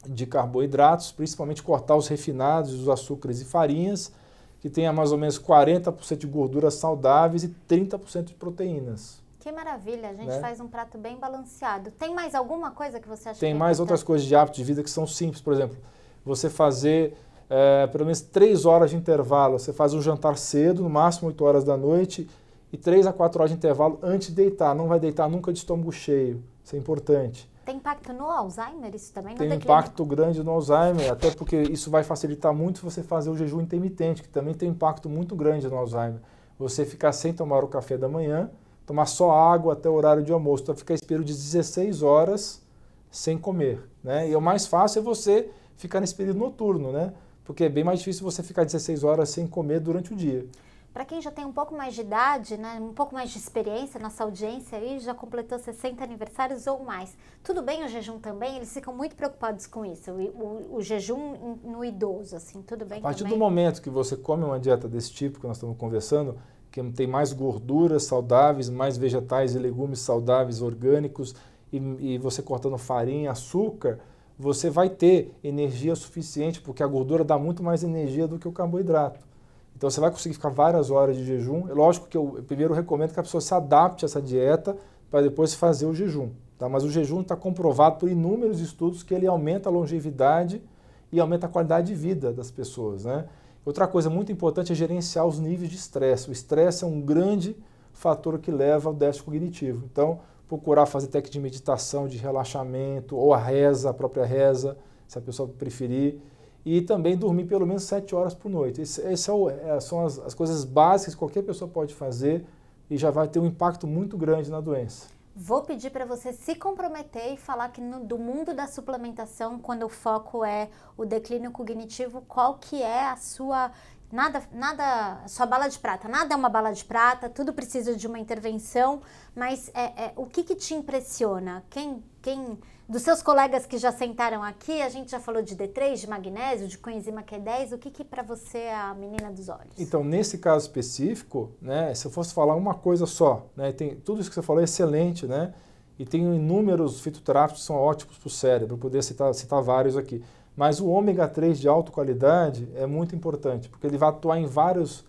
de 0.07 0.25
carboidratos, 0.25 1.11
principalmente 1.11 1.63
cortar 1.63 1.95
os 1.95 2.07
refinados, 2.07 2.73
os 2.73 2.88
açúcares 2.88 3.41
e 3.41 3.45
farinhas, 3.45 4.11
que 4.59 4.69
tenha 4.69 4.93
mais 4.93 5.11
ou 5.11 5.17
menos 5.17 5.39
40% 5.39 6.17
de 6.17 6.27
gorduras 6.27 6.75
saudáveis 6.75 7.43
e 7.43 7.55
30% 7.67 8.25
de 8.25 8.33
proteínas. 8.33 9.24
Que 9.45 9.51
maravilha, 9.51 10.10
a 10.10 10.13
gente 10.15 10.25
né? 10.25 10.39
faz 10.39 10.60
um 10.60 10.67
prato 10.67 10.97
bem 10.97 11.17
balanceado. 11.17 11.91
Tem 11.91 12.15
mais 12.15 12.34
alguma 12.34 12.71
coisa 12.71 12.99
que 12.99 13.08
você 13.08 13.29
acha 13.29 13.39
Tem 13.39 13.51
que 13.51 13.55
é 13.55 13.60
mais 13.60 13.79
outras 13.79 14.01
coisas 14.01 14.25
de 14.25 14.36
hábito 14.36 14.58
de 14.58 14.63
vida 14.63 14.81
que 14.81 14.89
são 14.89 15.05
simples, 15.05 15.39
por 15.39 15.53
exemplo, 15.53 15.77
você 16.25 16.49
fazer 16.49 17.15
é, 17.47 17.86
pelo 17.86 18.05
menos 18.05 18.21
3 18.21 18.65
horas 18.65 18.89
de 18.89 18.95
intervalo, 18.95 19.60
você 19.60 19.71
faz 19.71 19.93
um 19.93 20.01
jantar 20.01 20.36
cedo, 20.36 20.81
no 20.81 20.89
máximo 20.89 21.27
8 21.27 21.45
horas 21.45 21.63
da 21.63 21.77
noite, 21.77 22.27
e 22.73 22.77
3 22.77 23.05
a 23.05 23.13
4 23.13 23.39
horas 23.39 23.51
de 23.51 23.58
intervalo 23.58 23.99
antes 24.01 24.29
de 24.29 24.34
deitar. 24.34 24.73
Não 24.73 24.88
vai 24.88 24.99
deitar 24.99 25.29
nunca 25.29 25.53
de 25.53 25.60
estômago 25.60 25.91
cheio, 25.91 26.43
isso 26.63 26.75
é 26.75 26.79
importante. 26.79 27.47
Tem 27.63 27.77
impacto 27.77 28.13
no 28.13 28.25
Alzheimer 28.25 28.95
isso 28.95 29.13
também? 29.13 29.36
Tem 29.36 29.47
um 29.47 29.53
impacto 29.53 30.03
grande 30.05 30.43
no 30.43 30.49
Alzheimer, 30.49 31.12
até 31.12 31.29
porque 31.29 31.62
isso 31.62 31.91
vai 31.91 32.03
facilitar 32.03 32.51
muito 32.51 32.81
você 32.81 33.03
fazer 33.03 33.29
o 33.29 33.38
jejum 33.38 33.62
intermitente, 33.62 34.23
que 34.23 34.29
também 34.29 34.55
tem 34.55 34.69
impacto 34.69 35.08
muito 35.08 35.36
grande 35.36 35.67
no 35.67 35.77
Alzheimer. 35.77 36.19
Você 36.58 36.84
ficar 36.84 37.12
sem 37.12 37.31
tomar 37.31 37.63
o 37.63 37.67
café 37.67 37.95
da 37.95 38.10
manhã, 38.10 38.49
tomar 38.86 39.06
só 39.06 39.32
água 39.32 39.74
até 39.74 39.89
o 39.89 39.93
horário 39.93 40.24
de 40.24 40.32
almoço, 40.32 40.63
então 40.63 40.76
ficar 40.76 40.93
esse 40.93 41.06
período 41.06 41.28
de 41.28 41.34
16 41.34 42.02
horas 42.04 42.62
sem 43.10 43.38
comer. 43.38 43.82
Né? 44.04 44.30
E 44.30 44.36
o 44.36 44.41
mais 44.41 44.67
fácil 44.67 45.00
é 45.00 45.02
você 45.02 45.50
ficar 45.78 46.00
nesse 46.00 46.15
período 46.15 46.39
noturno, 46.39 46.91
né? 46.91 47.13
porque 47.45 47.63
é 47.63 47.69
bem 47.69 47.84
mais 47.84 48.00
difícil 48.00 48.24
você 48.24 48.43
ficar 48.43 48.65
16 48.65 49.04
horas 49.04 49.30
sem 49.30 49.48
comer 49.48 49.80
durante 49.80 50.12
o 50.12 50.15
dia. 50.15 50.45
Para 50.91 51.04
quem 51.04 51.21
já 51.21 51.30
tem 51.30 51.45
um 51.45 51.52
pouco 51.52 51.76
mais 51.76 51.93
de 51.93 52.02
idade, 52.02 52.58
né, 52.58 52.80
um 52.80 52.93
pouco 52.93 53.13
mais 53.13 53.30
de 53.30 53.38
experiência, 53.38 54.00
nossa 54.00 54.24
audiência 54.24 54.78
aí 54.78 54.98
já 55.00 55.13
completou 55.13 55.60
60 55.60 56.02
aniversários 56.02 56.65
ou 56.67 56.84
mais. 56.86 57.15
Tudo 57.43 57.62
bem 57.62 57.84
o 57.84 57.88
jejum 57.89 58.17
também? 58.17 58.56
Eles 58.56 58.74
ficam 58.74 58.95
muito 58.95 59.13
preocupados 59.13 59.67
com 59.67 59.86
isso, 59.86 60.10
o, 60.12 60.15
o, 60.15 60.76
o 60.78 60.82
jejum 60.82 61.58
no 61.65 61.84
idoso, 61.84 62.38
assim, 62.38 62.62
tudo 62.62 62.86
bem 62.86 63.00
A 63.00 63.02
partir 63.02 63.24
também? 63.24 63.38
do 63.38 63.39
momento 63.39 63.82
que 63.82 63.89
você 63.89 64.15
come 64.15 64.45
uma 64.45 64.58
dieta 64.58 64.88
desse 64.88 65.12
tipo 65.12 65.39
que 65.39 65.45
nós 65.45 65.58
estamos 65.58 65.78
conversando, 65.78 66.38
que 66.75 66.91
tem 66.91 67.07
mais 67.07 67.31
gorduras 67.31 68.03
saudáveis, 68.03 68.69
mais 68.69 68.97
vegetais 68.97 69.55
e 69.55 69.59
legumes 69.59 69.99
saudáveis, 69.99 70.61
orgânicos, 70.61 71.33
e, 71.71 71.77
e 71.77 72.17
você 72.17 72.41
cortando 72.41 72.77
farinha, 72.77 73.31
açúcar, 73.31 73.99
você 74.38 74.69
vai 74.69 74.89
ter 74.89 75.33
energia 75.41 75.95
suficiente, 75.95 76.59
porque 76.59 76.83
a 76.83 76.88
gordura 76.88 77.23
dá 77.23 77.39
muito 77.39 77.63
mais 77.63 77.81
energia 77.81 78.27
do 78.27 78.38
que 78.38 78.45
o 78.45 78.51
carboidrato. 78.51 79.25
Então 79.73 79.89
você 79.89 80.01
vai 80.01 80.11
conseguir 80.11 80.33
ficar 80.33 80.49
várias 80.49 80.91
horas 80.91 81.15
de 81.15 81.23
jejum. 81.23 81.69
É 81.69 81.73
lógico 81.73 82.07
que 82.07 82.17
eu, 82.17 82.43
primeiro 82.45 82.73
recomendo 82.73 83.13
que 83.13 83.19
a 83.21 83.23
pessoa 83.23 83.39
se 83.39 83.53
adapte 83.53 84.03
a 84.03 84.07
essa 84.07 84.21
dieta 84.21 84.75
para 85.09 85.21
depois 85.21 85.53
fazer 85.53 85.85
o 85.85 85.93
jejum. 85.93 86.31
Tá? 86.59 86.67
Mas 86.67 86.83
o 86.83 86.89
jejum 86.89 87.21
está 87.21 87.38
comprovado 87.38 87.99
por 87.99 88.09
inúmeros 88.09 88.59
estudos 88.59 89.01
que 89.01 89.13
ele 89.13 89.27
aumenta 89.27 89.69
a 89.69 89.71
longevidade 89.71 90.61
e 91.09 91.21
aumenta 91.21 91.47
a 91.47 91.49
qualidade 91.49 91.88
de 91.88 91.95
vida 91.95 92.33
das 92.33 92.51
pessoas. 92.51 93.05
Né? 93.05 93.25
Outra 93.65 93.88
coisa 93.88 94.10
muito 94.10 94.32
importante 94.32 94.71
é 94.71 94.75
gerenciar 94.75 95.25
os 95.25 95.39
níveis 95.39 95.71
de 95.71 95.75
estresse. 95.75 96.30
O 96.30 96.32
estresse 96.32 96.84
é 96.84 96.88
um 96.88 97.01
grande 97.01 97.58
fator 97.91 98.38
que 98.38 98.51
leva 98.51 98.89
ao 98.89 98.93
déficit 98.93 99.25
cognitivo. 99.25 99.84
Então, 99.91 100.19
procurar 100.47 100.86
fazer 100.86 101.08
técnica 101.08 101.32
de 101.32 101.39
meditação, 101.39 102.08
de 102.08 102.17
relaxamento, 102.17 103.15
ou 103.15 103.34
a 103.34 103.38
reza, 103.38 103.89
a 103.89 103.93
própria 103.93 104.23
reza, 104.23 104.78
se 105.08 105.17
a 105.17 105.21
pessoa 105.21 105.49
preferir 105.49 106.19
e 106.63 106.82
também 106.82 107.17
dormir 107.17 107.45
pelo 107.45 107.65
menos 107.65 107.84
7 107.84 108.13
horas 108.13 108.34
por 108.34 108.49
noite. 108.49 108.82
Essas 108.82 109.30
é, 109.30 109.75
é, 109.75 109.80
são 109.80 110.06
as, 110.06 110.19
as 110.19 110.34
coisas 110.34 110.63
básicas 110.63 111.15
que 111.15 111.19
qualquer 111.19 111.43
pessoa 111.43 111.69
pode 111.69 111.93
fazer 111.93 112.45
e 112.89 112.97
já 112.97 113.10
vai 113.10 113.28
ter 113.28 113.39
um 113.39 113.45
impacto 113.45 113.88
muito 113.88 114.17
grande 114.17 114.51
na 114.51 114.60
doença. 114.60 115.14
Vou 115.38 115.63
pedir 115.63 115.89
para 115.89 116.06
você 116.06 116.32
se 116.32 116.56
comprometer 116.56 117.34
e 117.34 117.38
falar 117.38 117.67
que 117.67 117.82
no, 117.82 118.00
do 118.06 118.17
mundo 118.17 118.54
da 118.54 118.67
suplementação, 118.67 119.60
quando 119.60 119.84
o 119.84 119.89
foco 119.89 120.45
é 120.45 120.69
o 120.95 121.04
declínio 121.04 121.52
cognitivo, 121.52 122.21
qual 122.21 122.58
que 122.58 122.82
é 122.82 123.08
a 123.08 123.17
sua 123.17 123.69
nada, 124.10 124.41
nada, 124.54 125.28
sua 125.28 125.45
bala 125.45 125.67
de 125.67 125.78
prata, 125.78 126.08
nada 126.08 126.34
é 126.34 126.38
uma 126.38 126.48
bala 126.48 126.71
de 126.71 126.86
prata, 126.86 127.30
tudo 127.30 127.52
precisa 127.52 127.98
de 127.98 128.08
uma 128.08 128.17
intervenção, 128.17 129.02
mas 129.36 129.69
é, 129.74 130.06
é 130.06 130.13
o 130.15 130.26
que, 130.26 130.41
que 130.41 130.56
te 130.56 130.74
impressiona? 130.74 131.65
Quem, 131.69 132.02
quem 132.21 132.58
dos 132.88 133.02
seus 133.02 133.21
colegas 133.21 133.65
que 133.65 133.78
já 133.78 133.91
sentaram 133.91 134.43
aqui, 134.43 134.82
a 134.82 134.89
gente 134.89 135.10
já 135.12 135.19
falou 135.19 135.41
de 135.41 135.56
D3, 135.56 135.95
de 135.98 136.08
magnésio, 136.08 136.67
de 136.67 136.78
coenzima 136.78 137.24
Q10, 137.24 137.74
o 137.74 137.78
que, 137.78 137.89
que 137.89 138.04
para 138.04 138.21
você 138.21 138.60
é 138.60 138.76
a 138.76 138.93
menina 138.93 139.32
dos 139.32 139.50
olhos? 139.50 139.74
Então, 139.80 140.04
nesse 140.04 140.38
caso 140.38 140.65
específico, 140.65 141.52
né, 141.60 141.93
se 141.95 142.06
eu 142.06 142.12
fosse 142.12 142.34
falar 142.34 142.56
uma 142.56 142.76
coisa 142.76 143.08
só, 143.08 143.48
né, 143.56 143.71
tem, 143.71 143.95
tudo 143.95 144.21
isso 144.21 144.30
que 144.30 144.36
você 144.36 144.43
falou 144.43 144.62
é 144.62 144.65
excelente, 144.65 145.26
né, 145.26 145.54
e 145.98 146.06
tem 146.06 146.21
inúmeros 146.21 147.02
fitoterápicos 147.02 147.62
que 147.62 147.67
são 147.67 147.76
ótimos 147.76 148.17
para 148.17 148.28
o 148.28 148.32
cérebro, 148.32 148.78
poder 148.78 149.04
citar, 149.04 149.34
citar 149.34 149.62
vários 149.63 149.98
aqui. 149.98 150.24
Mas 150.56 150.80
o 150.80 150.88
ômega 150.88 151.28
3 151.28 151.60
de 151.60 151.67
alta 151.67 151.91
qualidade 151.91 152.69
é 152.76 152.86
muito 152.86 153.15
importante, 153.15 153.67
porque 153.67 153.88
ele 153.88 153.98
vai 153.98 154.10
atuar 154.10 154.38
em 154.38 154.45
vários 154.45 155.04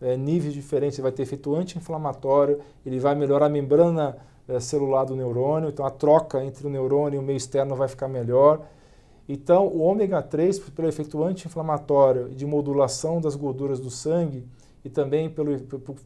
é, 0.00 0.16
níveis 0.16 0.52
diferentes, 0.52 0.98
ele 0.98 1.04
vai 1.04 1.12
ter 1.12 1.22
efeito 1.22 1.54
anti-inflamatório, 1.54 2.60
ele 2.84 2.98
vai 2.98 3.14
melhorar 3.14 3.46
a 3.46 3.48
membrana 3.48 4.18
é, 4.52 4.60
celular 4.60 5.04
do 5.04 5.16
neurônio, 5.16 5.68
então 5.68 5.84
a 5.84 5.90
troca 5.90 6.44
entre 6.44 6.66
o 6.66 6.70
neurônio 6.70 7.16
e 7.16 7.18
o 7.18 7.22
meio 7.22 7.36
externo 7.36 7.74
vai 7.74 7.88
ficar 7.88 8.08
melhor. 8.08 8.66
Então, 9.28 9.66
o 9.66 9.80
ômega 9.80 10.20
3, 10.20 10.58
pelo 10.58 10.88
efeito 10.88 11.22
anti-inflamatório 11.22 12.28
e 12.30 12.34
de 12.34 12.44
modulação 12.44 13.20
das 13.20 13.36
gorduras 13.36 13.80
do 13.80 13.90
sangue, 13.90 14.44
e 14.84 14.90
também 14.90 15.30
pelo, 15.30 15.58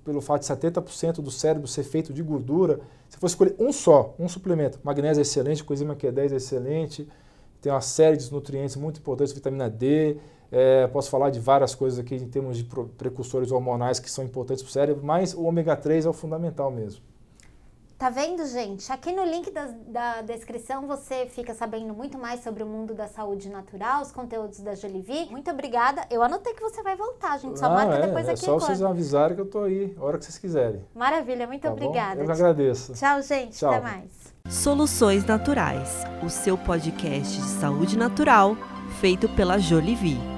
pelo, 0.05 0.21
fato 0.21 0.43
de 0.43 0.47
70% 0.47 1.15
do 1.23 1.31
cérebro 1.31 1.67
ser 1.67 1.83
feito 1.83 2.13
de 2.13 2.23
gordura, 2.23 2.79
se 3.09 3.17
for 3.17 3.27
escolher 3.27 3.57
um 3.59 3.73
só, 3.73 4.15
um 4.19 4.29
suplemento, 4.29 4.79
magnésio 4.85 5.21
é 5.21 5.23
excelente, 5.23 5.65
coenzima 5.65 5.97
Q10 5.97 6.33
é 6.33 6.37
excelente, 6.37 7.09
tem 7.61 7.73
uma 7.73 7.81
série 7.81 8.19
de 8.19 8.31
nutrientes 8.31 8.77
muito 8.77 9.01
importantes, 9.01 9.33
vitamina 9.33 9.71
D, 9.71 10.19
é, 10.53 10.87
posso 10.89 11.11
falar 11.11 11.31
de 11.31 11.41
várias 11.41 11.75
coisas 11.75 11.99
aqui 11.99 12.15
em 12.15 12.29
termos 12.29 12.59
de 12.59 12.65
precursores 12.99 13.51
hormonais 13.51 13.99
que 13.99 14.11
são 14.11 14.25
importantes 14.25 14.63
para 14.63 14.69
o 14.69 14.73
cérebro, 14.73 15.05
mas 15.05 15.35
o 15.35 15.43
ômega 15.45 15.75
3 15.75 16.05
é 16.05 16.09
o 16.09 16.13
fundamental 16.13 16.71
mesmo. 16.71 17.03
Tá 17.99 18.11
vendo, 18.11 18.45
gente? 18.47 18.93
Aqui 18.93 19.11
no 19.11 19.25
link 19.25 19.51
da, 19.51 19.69
da, 19.87 20.21
descrição 20.21 20.87
você 20.87 21.27
fica 21.31 21.55
sabendo 21.55 21.95
muito 21.95 22.19
mais 22.19 22.43
sobre 22.43 22.63
o 22.63 22.67
mundo 22.67 22.93
da 22.93 23.09
saúde 23.09 23.49
natural, 23.49 24.03
os 24.03 24.13
conteúdos 24.13 24.61
da 24.61 24.75
Jolivi. 24.75 25.29
Muito 25.31 25.51
obrigada. 25.51 26.07
Eu 26.11 26.23
anotei 26.23 26.53
que 26.53 26.61
você 26.61 26.83
vai 26.83 26.95
voltar, 26.95 27.39
gente. 27.39 27.59
Só 27.59 27.69
Não, 27.69 27.75
marca 27.75 27.95
é, 27.95 28.07
depois 28.07 28.29
é 28.29 28.33
aqui. 28.33 28.43
É 28.43 28.45
só 28.45 28.59
vocês 28.59 28.83
avisarem 28.83 29.35
que 29.35 29.41
eu 29.41 29.47
tô 29.47 29.61
aí, 29.61 29.97
a 29.99 30.05
hora 30.05 30.19
que 30.19 30.27
vocês 30.27 30.37
quiserem. 30.37 30.85
Maravilha, 30.95 31.47
muito 31.47 31.63
tá 31.63 31.73
obrigada. 31.73 32.17
Bom? 32.17 32.23
Eu 32.23 32.27
que 32.27 32.33
agradeço. 32.33 32.93
Tchau, 32.93 33.23
gente. 33.23 33.57
Tchau. 33.57 33.73
Até 33.73 33.81
mais. 33.81 34.11
Soluções 34.47 35.25
Naturais, 35.25 36.05
o 36.23 36.29
seu 36.29 36.59
podcast 36.59 37.41
de 37.41 37.49
saúde 37.49 37.97
natural 37.97 38.57
feito 39.01 39.27
pela 39.31 39.59
Jolivi. 39.59 40.36